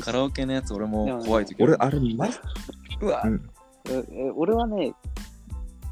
[0.00, 2.38] カラオケのやつ俺も怖い時俺、あれ、マジ
[3.00, 3.22] うわ。
[3.24, 3.50] うん。
[3.88, 4.94] ええ俺はね、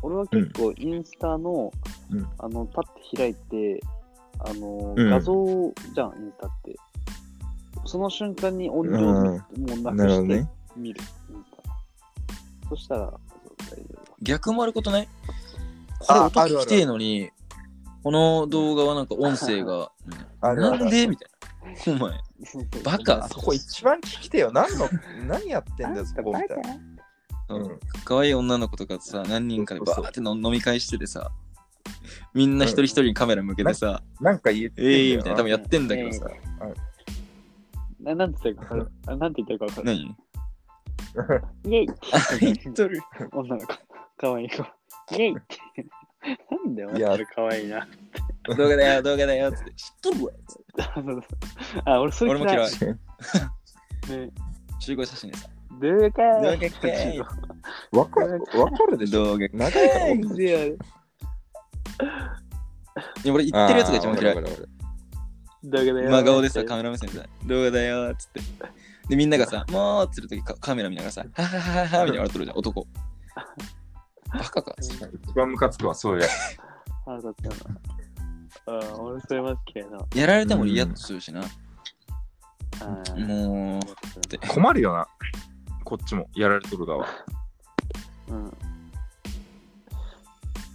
[0.03, 1.73] 俺は結構インスタの、
[2.11, 2.27] うん。
[2.39, 3.81] あの、パッて開いて、
[4.41, 5.11] あの、うん。
[5.11, 6.77] 画像じゃん、インスタって。
[7.87, 10.47] その瞬間に音量をもうなくして。
[10.77, 11.01] 見る。
[11.31, 11.53] インス
[12.63, 13.21] タそしたら、そう
[13.71, 14.15] 大丈夫。
[14.23, 15.09] 逆もあることない？
[15.99, 17.31] これあ音聞きてえのに、
[18.03, 19.91] この動画はなんか音声が、
[20.43, 21.07] なんで？
[21.07, 21.31] みたい
[21.87, 21.95] な。
[21.95, 22.21] お前、
[22.85, 24.51] バカそこ一番聞きてよ。
[24.53, 24.89] 何の、
[25.27, 26.75] 何やってんだよ、そこみたいな。
[26.75, 26.95] うん
[28.05, 31.31] 可愛い女の子とかさ、何人かでバーっての飲み会しててさ、
[32.33, 36.31] みんな一人一人にカメラ向けてさ、なんか言ってんだよええー、みたいな、多分やってんだけどさ、
[38.01, 38.93] ななんて言ってるか分かる。
[39.07, 39.87] あなんて言ってるか分かる。
[39.87, 40.17] 何？
[41.65, 43.01] イェイあ、言っとる。
[43.33, 43.67] 女の子。
[44.17, 44.63] かわいい子。
[45.13, 45.59] イェイって。
[46.51, 47.87] なんだよ、いやそれかわいいな。
[48.57, 49.73] 動画だよ、動画だよ、つって。
[49.73, 50.33] 知っとるわ。
[50.47, 52.67] つってあ、俺それ俺も嫌い。
[52.67, 52.69] ね
[54.81, 55.49] 集合写真でさ、
[55.81, 59.47] 動画かー動画かーいわかるわかるでしょ動画。
[59.47, 60.05] い長いから
[63.33, 66.11] 俺言ってるやつが一番嫌い動画だよ。
[66.11, 68.41] 真顔でさ、カメラ目線でさ、動画だよつって。
[69.09, 72.87] で、みんながさ、もうっつるときカメラ見ながらさ、はははははみたいな笑っとるじゃん、男。
[74.33, 74.75] バカか。
[74.79, 74.99] 一
[75.35, 76.27] 番ムカつくわ、そうや。
[77.05, 77.81] 腹立ったな。
[78.67, 79.99] あ俺それマジ嫌いな。
[80.15, 81.43] やられてもイヤッとするしな。
[81.43, 83.83] あーもう、
[84.49, 85.07] 困るよな。
[85.85, 87.07] こっちも、やられとる側。
[88.29, 88.57] うん。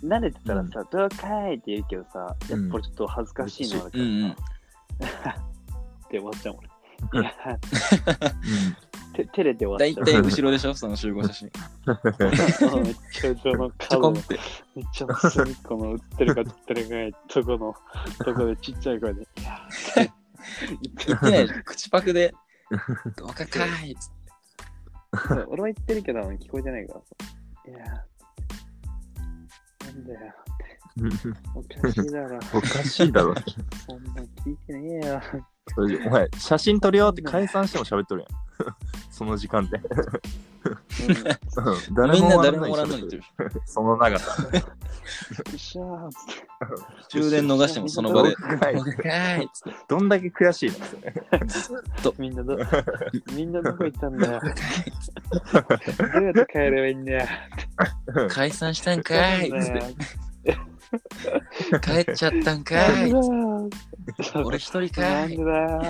[0.04, 4.32] 慣れてたらさ、どうかーいって言うけどさ、やっぱりちょっと恥ずかしいのあるからさ、うんうん
[6.10, 6.70] って終わっちゃう俺。
[7.12, 7.34] うんいや
[9.14, 10.06] て照れて終わだいっちゃう。
[10.06, 10.74] たい後ろでしょ？
[10.74, 11.52] その集合写真。
[11.86, 14.40] うんめっちゃ後ろのちょ顔のこんって。
[14.76, 17.76] めっちゃ隅っこの映ってるか映ってるかないとこの
[18.26, 19.22] とこでちっちゃい声で。
[19.22, 20.06] いや言
[21.16, 21.64] ってないじゃん。
[21.64, 22.34] 口パクで、
[23.18, 24.16] 動画かーいっつって。
[25.28, 27.06] そう俺は言ってるけど聞こえてないからさ。
[27.68, 27.78] いや
[29.86, 30.20] なんだよ。
[31.56, 32.40] おかしいだろ。
[32.54, 33.34] おかしいだろ。
[33.88, 35.22] そんな聞いてねえよ。
[35.74, 38.30] それお前、写真撮るよって解散しても喋っとるやん。
[39.12, 39.78] その時間で。
[39.78, 39.84] うん
[41.96, 43.24] 誰みんな誰もおらんのに言ってる。
[43.66, 44.46] その長さ。
[45.56, 46.34] しゃーっつって。
[47.22, 48.36] 終電逃してもその場で。
[49.88, 50.72] どんだけ悔しい
[52.04, 52.14] の？
[52.18, 52.58] みんなど、
[53.34, 54.42] みんなどこ行ったんだよ。
[54.42, 54.48] ど
[56.20, 57.28] うやって帰ればいいんだよ。
[58.30, 59.96] 解散したんかーいっつって。
[61.82, 64.24] 帰っちゃったんかいっつって。
[64.24, 64.46] でだよ。
[64.46, 65.82] 俺一人かなんーいでだよ。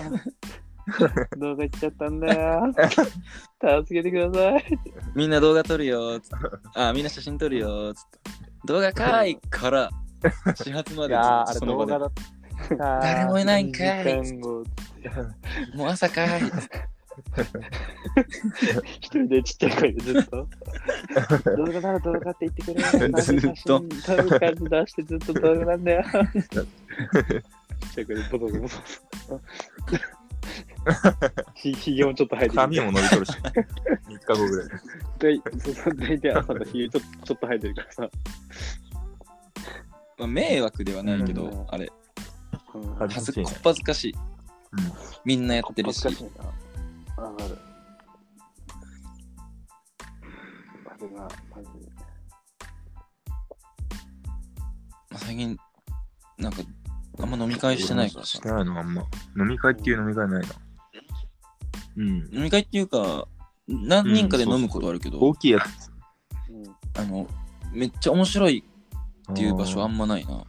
[1.38, 2.74] 動画行っちゃったんだよ。
[3.84, 4.80] 助けてください。
[5.16, 6.36] みんな動画撮るよーっつって。
[6.76, 8.20] あ、みんな写真撮るよーっつって。
[8.66, 9.90] 動画かーいから、
[10.56, 11.16] 始発まで
[11.54, 11.92] その場で。
[11.92, 12.12] だっ
[12.70, 12.76] た。
[12.76, 14.38] 誰もいないんかい
[15.74, 16.52] もう朝かーい。
[19.02, 20.48] 一人でちっちゃい声でずっと。
[21.58, 22.84] 動画なら動画って言ってくれ。
[22.84, 26.04] ずっと写真撮る感じ出してずっと動画なんだよ。
[26.04, 28.82] ちっちゃい声でボソボソボソ。
[31.56, 33.32] ひひげもちょっと生えて髪も伸びとるし。
[34.08, 34.66] 3日後ぐら
[35.32, 35.42] い。
[35.42, 38.10] でそうそう大体朝のひげちょっとちょっと生えてるからさ。
[40.18, 41.86] まあ、迷惑ではないけど、うんあれ、
[42.74, 44.16] うん恥ずかしいね恥ずこっぱずかしい。
[45.26, 46.16] みんなやってるし恥。
[46.16, 47.24] ずかしいな。
[47.24, 47.58] わかる。
[50.86, 51.92] あれが、マジで。
[55.10, 55.58] まあ最近、
[56.38, 56.62] なんか、
[57.22, 58.42] あんま飲み会してないからさし。
[58.42, 59.04] てないのあんま。
[59.38, 60.48] 飲み会っていう飲み会ないな。
[61.98, 62.06] うん。
[62.32, 63.28] 飲み会っていうか、
[63.68, 65.60] 何人かで飲むことあるけど、大きいや
[66.50, 67.02] うん。
[67.02, 67.28] あの、
[67.72, 68.64] めっちゃ面白い
[69.28, 69.32] つ。
[69.32, 70.44] っていう場所あんまないな。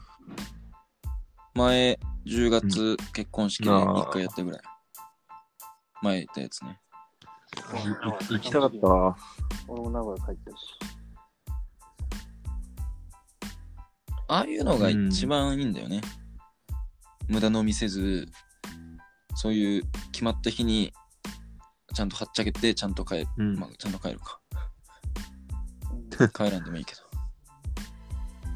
[1.55, 4.61] 前、10月結婚式で1回やったぐらい。
[6.03, 6.81] 前言ったやつね。
[8.31, 9.17] 行きたかったわ。
[9.69, 11.01] 俺も名古屋帰ったし。
[14.29, 16.01] ああいうのが一番いいんだよね。
[17.31, 18.27] 無駄飲みせず、
[19.37, 20.93] そういう決まった日に、
[21.95, 23.27] ちゃんとはっちゃけて、ちゃんと帰る。
[23.39, 24.41] うんまあ、ちゃんと帰るか。
[26.19, 27.01] う ん帰らんでもいいけど。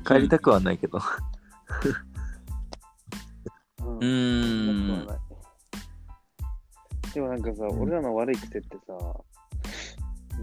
[0.04, 1.00] 帰りたくはないけど。
[4.00, 5.06] うん
[7.14, 8.92] でもなんかさ、俺らの悪い癖ってさ、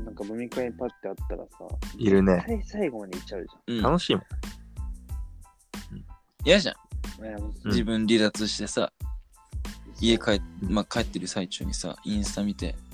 [0.05, 1.49] なんか飲み会パッてあったらさ、
[1.97, 2.45] いるね。
[2.47, 4.23] 最最後まで行っちゃうじうん楽しいもん。
[6.45, 6.75] 嫌じゃん。
[6.75, 6.90] ゃん。
[7.65, 8.91] 自分離脱してさ、
[9.99, 12.91] 家帰っ,、まあ、帰ってる最中にさ、インスタ見て、うん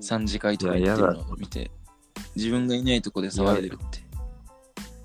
[0.00, 1.70] 3次会とか行ってるのを見て、
[2.34, 4.00] 自分がいないとこで騒いでるって。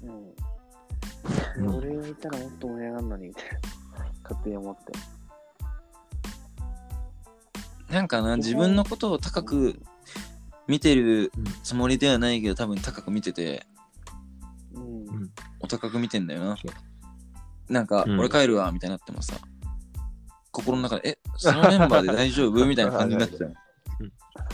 [0.04, 1.68] うん。
[1.68, 3.60] うん俺がいたらもっと盛り上がるのに、みたいな。
[4.24, 4.94] 勝手に思って。
[7.94, 9.82] なんかな、自分のことを高く
[10.68, 11.32] 見てる
[11.64, 13.66] つもりではないけど、多分高く見てて、
[14.74, 14.84] うん。
[14.84, 16.58] うんお高く見てんだよな。
[17.70, 19.36] なんか、うん俺帰るわ、みたいになってもさ、
[20.52, 22.64] 心の中で、え、そのメンバーで大丈夫？
[22.66, 23.54] みたいな感じになっちゃう。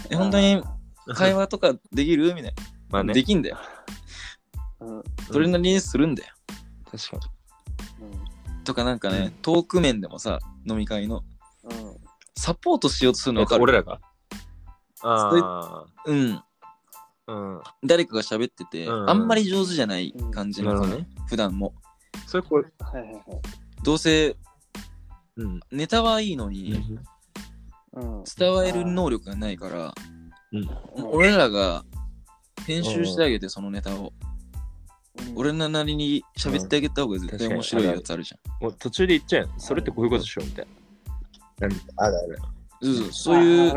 [0.10, 0.64] え、本当に
[1.14, 2.34] 会話とかできる？
[2.34, 2.52] みたいな。
[2.90, 3.58] まあねできんだよ。
[4.80, 4.92] う
[5.48, 5.52] ん。
[5.52, 6.34] なりにするんだよ。
[6.92, 7.28] 確か
[8.64, 11.24] とかなんかね、うんトーク面でもさ、飲み会の、
[11.64, 11.98] うん。
[12.36, 13.40] サポートしようとするに。
[13.40, 13.64] の分かる？
[13.64, 14.00] 俺らが？
[15.04, 16.32] あうん。
[16.34, 16.46] あ、
[17.28, 17.62] うん。
[17.84, 21.08] 誰かが喋ってて、うんあんまり上手じゃない感じの、なるほどね。
[21.28, 21.74] 普段も。
[22.28, 23.24] それこれ、はいはいはい。
[23.84, 24.36] どうせ
[25.38, 25.60] うん。
[25.72, 26.98] ネタはいいのに、
[27.94, 28.24] うん。
[28.24, 29.94] 伝える能力がないから、
[30.52, 30.70] うん
[31.14, 31.86] 俺らが
[32.66, 34.14] 編集してあげて、そのネタを。
[34.26, 34.32] うん
[35.36, 38.64] 俺らなりに喋ってあげた方が絶対面白いやつあるじゃん。
[38.64, 39.54] もう途中で言っちゃうよ。
[39.58, 40.66] それってこういうことでしょみたい
[41.60, 41.68] な。
[41.68, 42.38] あるある。
[42.82, 43.74] そうそうそういう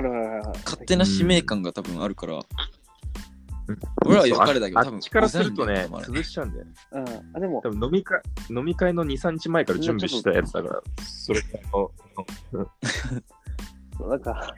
[0.64, 2.41] 勝手な使命感が多分あるから、うん
[4.05, 6.53] 俺らは良かれだけど、多分あっちからするとね潰しちゃうん。
[6.53, 6.73] だよね。
[6.93, 7.37] うん。
[7.37, 11.41] あ、でも多、分飲み会飲み会の2、3日前から準備したやつだから、それ
[11.73, 11.91] の、
[14.09, 14.55] なんか、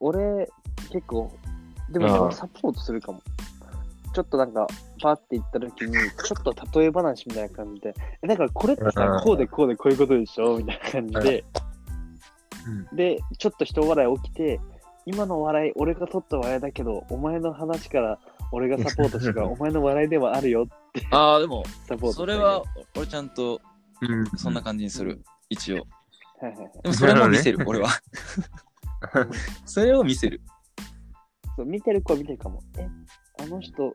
[0.00, 0.48] 俺、
[0.90, 1.32] 結構、
[1.90, 3.20] でもサポートするかも。
[4.14, 4.66] ちょっとなんか、
[5.00, 10.58] パーって行った時に、ちょっと例え話みたいな感じで、えだからこれってさうん、こうでこうでこういうことでしょ？
[10.58, 11.44] みたいな感じで、
[12.92, 14.60] で、ちょっと人笑い起きて、
[15.06, 18.18] 今の笑い、俺が取った笑いだけど、お前の話から
[18.52, 20.66] 俺がサポートしてから、 お前の笑いではあるよ、
[21.10, 22.62] ああ、でも、サポートそれは、
[22.96, 23.60] 俺ちゃんと
[24.00, 25.86] うんそんな感じにする、一応。
[26.40, 26.72] はいはいはい。
[26.82, 27.88] でもそれも見せる、俺は。
[29.64, 30.40] それを見せる。
[31.56, 32.62] そう見てる子は見てるかも。
[32.78, 32.88] え、
[33.42, 33.94] あの人、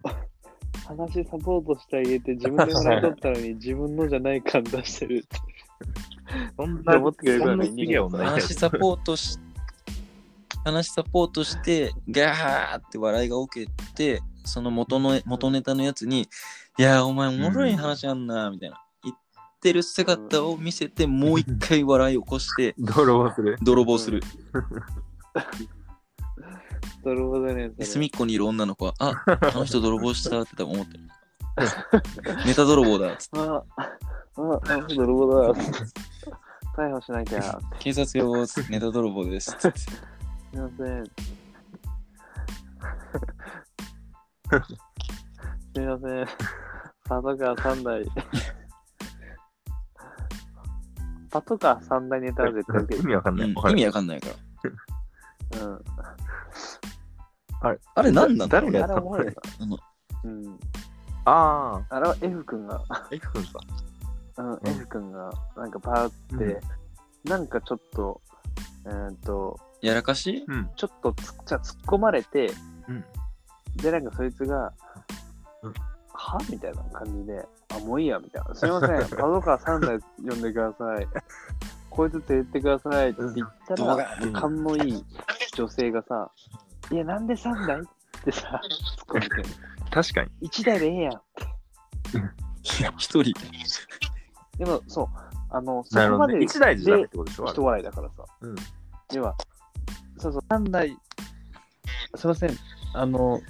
[0.86, 5.38] 話サポートしてあげて、自分で笑い取ったのに 自分のじゃない感出してるって。
[6.58, 9.40] そんって思ってくれるからそんなすげえ女いない話サポートし、
[10.68, 16.28] 話サポートして、ガーって笑いが起きて、その元の元ネタのやつに、
[16.78, 18.82] いやー、お前おもろい話あんな、みたいな。
[19.04, 19.16] 言っ
[19.62, 23.58] てる姿を見せて、もう一回笑い起こして、 泥棒する。
[23.62, 24.22] 泥棒する。
[27.06, 27.72] なるほどね。
[27.82, 31.04] 隅っこにいる女の子は、あ、あの人泥棒したって多分思ってる。
[32.46, 33.40] ネタ泥棒だっつって。
[33.40, 33.92] あ、あ、
[34.36, 35.62] あ、あ、泥棒だ。
[36.76, 37.42] 逮捕しなきゃ。
[37.42, 40.17] す警察用ネタ泥棒ですっつって。
[40.54, 41.06] みません。
[41.06, 41.12] す
[45.80, 46.28] みません。
[47.08, 48.06] パトカー3台。
[51.30, 53.04] パトカー3台ネタは絶対受ける。
[53.04, 53.50] 意味わかんない。
[53.50, 54.28] 意味わかんないか
[55.54, 55.62] ら。
[55.62, 55.84] うん。
[57.62, 59.02] あれ、あれ何なのあ誰がやったの？
[59.02, 59.78] れおもろいなあの。
[60.24, 60.60] うん。
[61.26, 63.60] ああれは F 君が、あ、F 君さ。
[64.38, 66.62] うん、ん F 君が、なんかパーって、
[67.26, 68.22] なんかちょっと、
[68.86, 70.46] えーっと、やらかし？
[70.48, 70.70] うん。
[70.76, 72.52] ちょっとつじゃあ突っ込まれて、
[72.88, 73.06] うん。
[73.78, 74.74] で、なんかそいつが、
[75.64, 75.74] うん
[76.14, 76.38] は？
[76.50, 78.56] みたいな感じで、あ、もういいや、みたいな。
[78.56, 81.08] すいません、パトカー3台呼んでください。
[81.90, 85.06] こいつと言ってくださいって言ったら、勘のいい
[85.56, 86.32] 女性がさ、
[86.92, 87.84] いや、なんで3台っ
[88.24, 88.62] てさ、
[89.08, 89.50] 突っ込んで。
[89.92, 90.50] 確かに。
[90.50, 91.22] 1台でええやん。
[92.98, 93.34] 一人。
[94.58, 95.08] でも、そう、
[95.50, 96.46] あの、そこまでなるほどね。
[96.46, 98.26] 1台じゃダメってことでしょあれ人笑いだからさ。
[98.42, 98.56] うん。
[99.10, 99.36] では、
[100.18, 100.98] そうそう、3台、
[102.16, 102.58] すいません、
[102.94, 103.42] あの、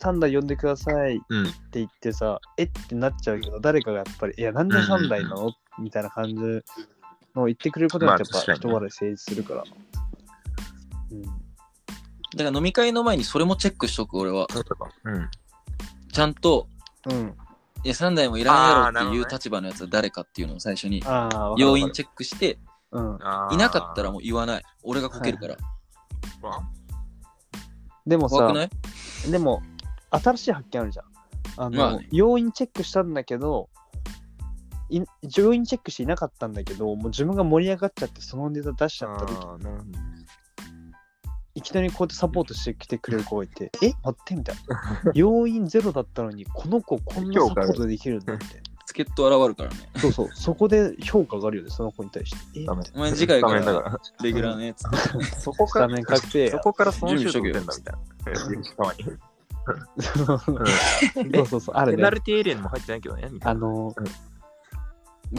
[0.00, 1.44] 3台呼んでくださいってうん。
[1.72, 5.52] 言ってさ、えってなっちゃうけど、誰かがやっぱり、いや、なんで3台なの？
[5.78, 9.64] みたいな感じのを言ってくれることによって、やっぱまあ確かにね人笑い成立するから。
[11.12, 11.22] うん。
[11.22, 11.28] だ
[12.44, 14.48] から飲み会の前にそれもチェックしとく、俺は。
[15.04, 15.28] うん。
[16.12, 16.66] ちゃんと、
[17.08, 17.34] うん。
[17.84, 22.58] いや、3台もいらんやろあーなるほどねっていう立場のやつは誰かっていうのを最初にああ、チ要因チェックして、
[22.92, 23.18] うん。
[23.52, 24.62] いなかったらもう言わない。
[24.82, 25.56] 俺がこけるから。
[28.06, 28.70] でもさ怖く、ない？
[29.30, 29.62] でも、
[30.10, 31.06] 新しい発見あるじゃん。
[31.56, 33.70] あの、まあね要因チェックしたんだけど、
[34.90, 35.02] い
[35.36, 39.32] 要因チェックしていなかったんだけど、もう自分が盛り上がっちゃって、そのネタ出しちゃった時
[41.54, 45.12] いきなりこうやってサポートしてきてくれる子がいて、え待ってみたいな。
[45.14, 48.62] 要因ゼロだったのに、この子こんなサポートできるんだって。
[48.92, 49.88] 助っ人現るからね。
[49.96, 52.60] そうそう、そこで評価があるよね、その子に対して。
[52.60, 54.00] えダメお前次回かダメだら。
[54.22, 54.84] レギュラーのやつ。
[55.40, 58.62] そこからメン確定そこからそのシュート打ってんだみたいな。
[58.76, 59.04] たまに。
[61.34, 62.10] そうそうそう、あるねペナ。
[62.10, 63.28] ルティーエリアにも入ってないけどね。
[63.30, 64.10] みたいなあのー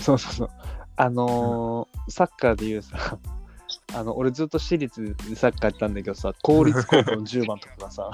[0.02, 0.50] そうそうそう。
[0.96, 3.18] あのーサッカーで言うさ、
[3.96, 8.10] あの、俺ずっと私立でサッカーやったんだけどさ、公立高校の10番とかがさ、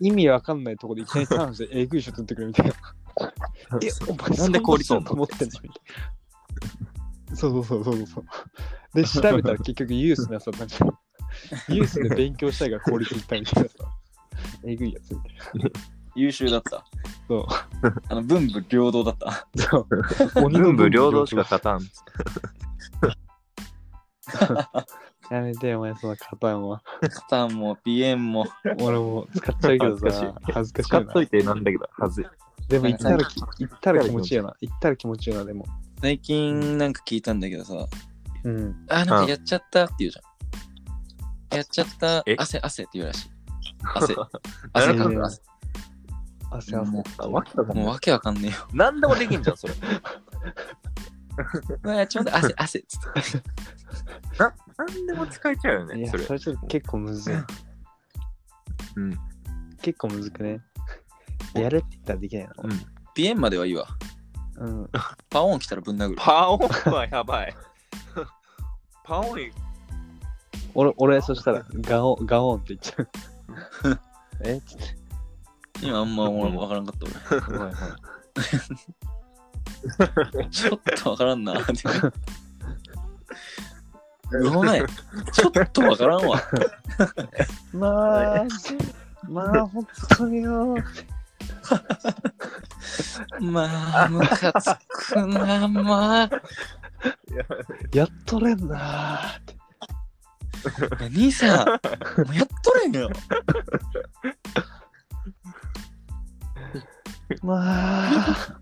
[0.00, 2.72] 意味わかんないところでいきなりターンしてえぐいショット打ってくるみたいな。
[3.82, 5.80] え、お前なんで公立なのと思ってんのみたい
[7.30, 7.36] な。
[7.36, 8.24] そうそうそうそうそう。
[8.94, 10.98] で、調べたら結局ユースのやつだったんじゃん。
[11.74, 13.76] ユースで勉強したいから公立行ったみたいなさ。
[14.64, 15.70] えぐいやつみたいな。
[16.14, 16.84] 優秀だった。
[17.26, 17.46] そう。
[18.08, 19.48] あの、文武両道だった。
[19.56, 19.86] そ
[20.34, 20.50] う。
[20.50, 21.80] 文武両道しか勝たん。
[25.30, 26.82] やめてよ、お前、そのカタンは。
[27.00, 28.46] カタンもピエンも。
[28.80, 30.98] 俺も使っちゃうけど恥ずかしいさ、恥ずかしい使。
[30.98, 32.26] っといてなんだけど、はずい。
[32.72, 34.56] でも行ったらき、行ったら気持ちいいよな。
[34.60, 35.66] 行ったら気持ちいいよな、でも。
[36.00, 37.86] 最近なんか聞いたんだけどさ、
[38.44, 38.86] うん。
[38.88, 40.22] あ、なんかやっちゃったって言うじゃ
[41.54, 41.58] ん。
[41.58, 43.30] やっちゃったえ、汗、汗って言うらしい。
[43.94, 44.14] 汗。
[44.16, 44.30] な
[44.72, 45.42] 汗かく汗。
[46.50, 46.90] 汗汗。
[46.90, 47.22] もう
[47.74, 48.52] もうわけわかんねえよ。
[48.72, 49.74] 何でもできんじゃん、それ。
[51.84, 53.06] うわちょっと汗、汗っつって。
[54.78, 56.32] 何でも使えちゃうよね、いや、それそ。
[56.32, 57.34] れちょっと結構むずい。
[58.96, 59.14] うん。
[59.82, 60.62] 結構むずくね。
[61.54, 62.54] やるって言ったらできないな。
[63.14, 63.86] ピエンまではいいわ。
[64.56, 64.90] うん。
[65.30, 66.16] パオン来たらぶん殴る。
[66.18, 66.58] パオン
[66.92, 67.54] はやばい。
[69.04, 69.38] パオン、
[70.74, 73.08] 俺、俺、そしたら、ガオン、ガオンって言っちゃう。
[74.48, 74.60] え？
[74.60, 74.84] つって。
[75.82, 77.74] 今あんま俺もわからんかったごめんごめん
[80.36, 80.48] 俺。
[80.50, 81.72] ちょっとわからんなって。
[84.38, 84.82] うほない。
[85.32, 86.40] ちょっとわからんわ。
[87.72, 88.46] まあ、
[89.28, 89.86] まあ、本
[90.16, 90.76] 当によ。
[93.40, 96.30] まあ、ムカつくな、まあ。
[97.92, 99.62] やっとれんなーって。
[101.06, 103.10] 兄さん、もうやっとれんよ。
[107.42, 108.58] まあ、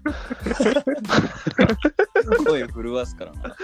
[2.47, 3.57] 声震わすからな。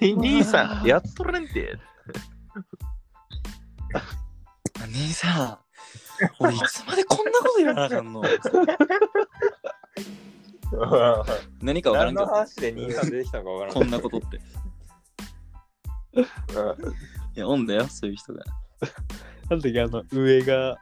[0.00, 1.78] 兄さん、やっとれんて。
[4.84, 5.58] 兄さん、
[6.38, 8.22] 俺いつまでこんなこと言わなあかんの
[11.62, 14.36] 何かわからんけど、何の話で兄さん出てきたのかわからんこんなことって。
[17.36, 18.44] いや、おんだよ、そういう人が。
[19.50, 20.76] なんだっけ、あの、上が、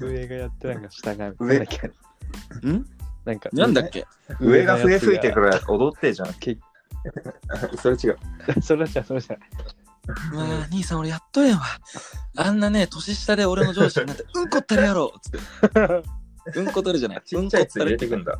[0.00, 1.58] 上がやってなんか下が、上？
[1.58, 1.86] なんだっけ
[2.68, 2.86] ん？
[3.24, 4.06] なんか、なんだっけ？
[4.40, 6.34] 上が笛吹いてくる踊ってじゃん。
[6.34, 6.58] け
[7.78, 8.18] それ違う。
[8.62, 9.38] それじゃ、それじゃ。
[10.32, 11.62] まあ、兄さん、俺やっとれんわ。
[12.36, 15.38] あんなね、年下で俺の上司になって、 うんこったれやろつって。
[16.60, 17.22] うんこ取るじゃない。
[17.24, 18.38] ちっちゃいやつ入れてくんだ。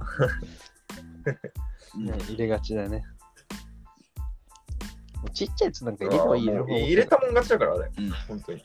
[1.97, 3.05] うんね、入れがちだね。
[5.35, 6.67] ちっちゃいやつなんか入れてもいいよ。
[6.67, 7.93] 入れたもん勝ちだから、あれ。
[7.99, 8.65] うん本当に。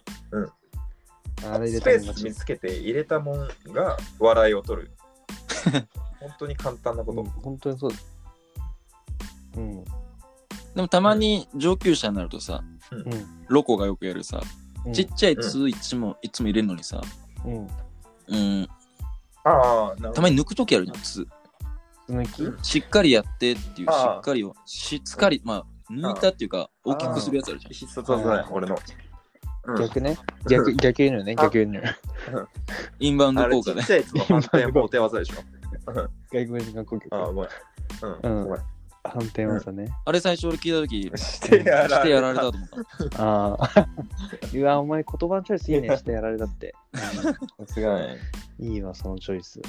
[1.44, 4.92] あれ入れスペーたもん勝ちス見つけて入れたもんが笑いを取る。
[6.20, 7.32] 本当に簡単なこうんと。
[7.42, 7.98] 本当にそうだ。
[9.58, 9.86] うん。
[10.76, 13.04] でもたまに上級者になるとさ、うん。
[13.48, 14.42] ロコがよくやるさ、
[14.86, 17.02] うんちっちゃいついつも、いつも入れるのにさ、
[17.44, 17.68] うん。
[18.28, 18.70] うん、
[19.44, 20.12] ああ、なるほど。
[20.14, 21.28] たまに抜くときあるじゃん、つ。
[22.08, 22.68] 抜き？
[22.68, 27.74] しっかりやってっていう、しああっかりを、しっかり、まあ、抜いたっていうか、大きくするやつあるじゃん。
[27.74, 28.76] 必殺技だね、俺の。
[28.76, 29.06] うん
[29.80, 30.16] 逆ね？
[30.48, 31.36] 逆、 逆輸入ね？
[31.36, 31.82] 逆輸入。
[33.00, 33.82] インバウンあれド効果で。
[33.82, 35.36] ちっちゃいやつの反転法手技でしょ。
[36.32, 37.16] 外国人観光局。
[37.16, 37.50] ああ、ごめん。
[38.24, 38.62] うんうん、ごめん。
[39.10, 39.90] 反転技ね。
[40.06, 42.46] あれ最初俺聞いたとき、してやしてやられた。
[42.46, 43.24] たと思った。
[43.24, 43.88] ああ。
[44.54, 45.98] うわ、お前言葉のチョイスいいね。
[45.98, 46.74] してやられたって。
[46.94, 47.34] さ
[47.68, 48.00] すが
[48.60, 48.74] に。
[48.76, 49.62] いいわ、そのチョイス。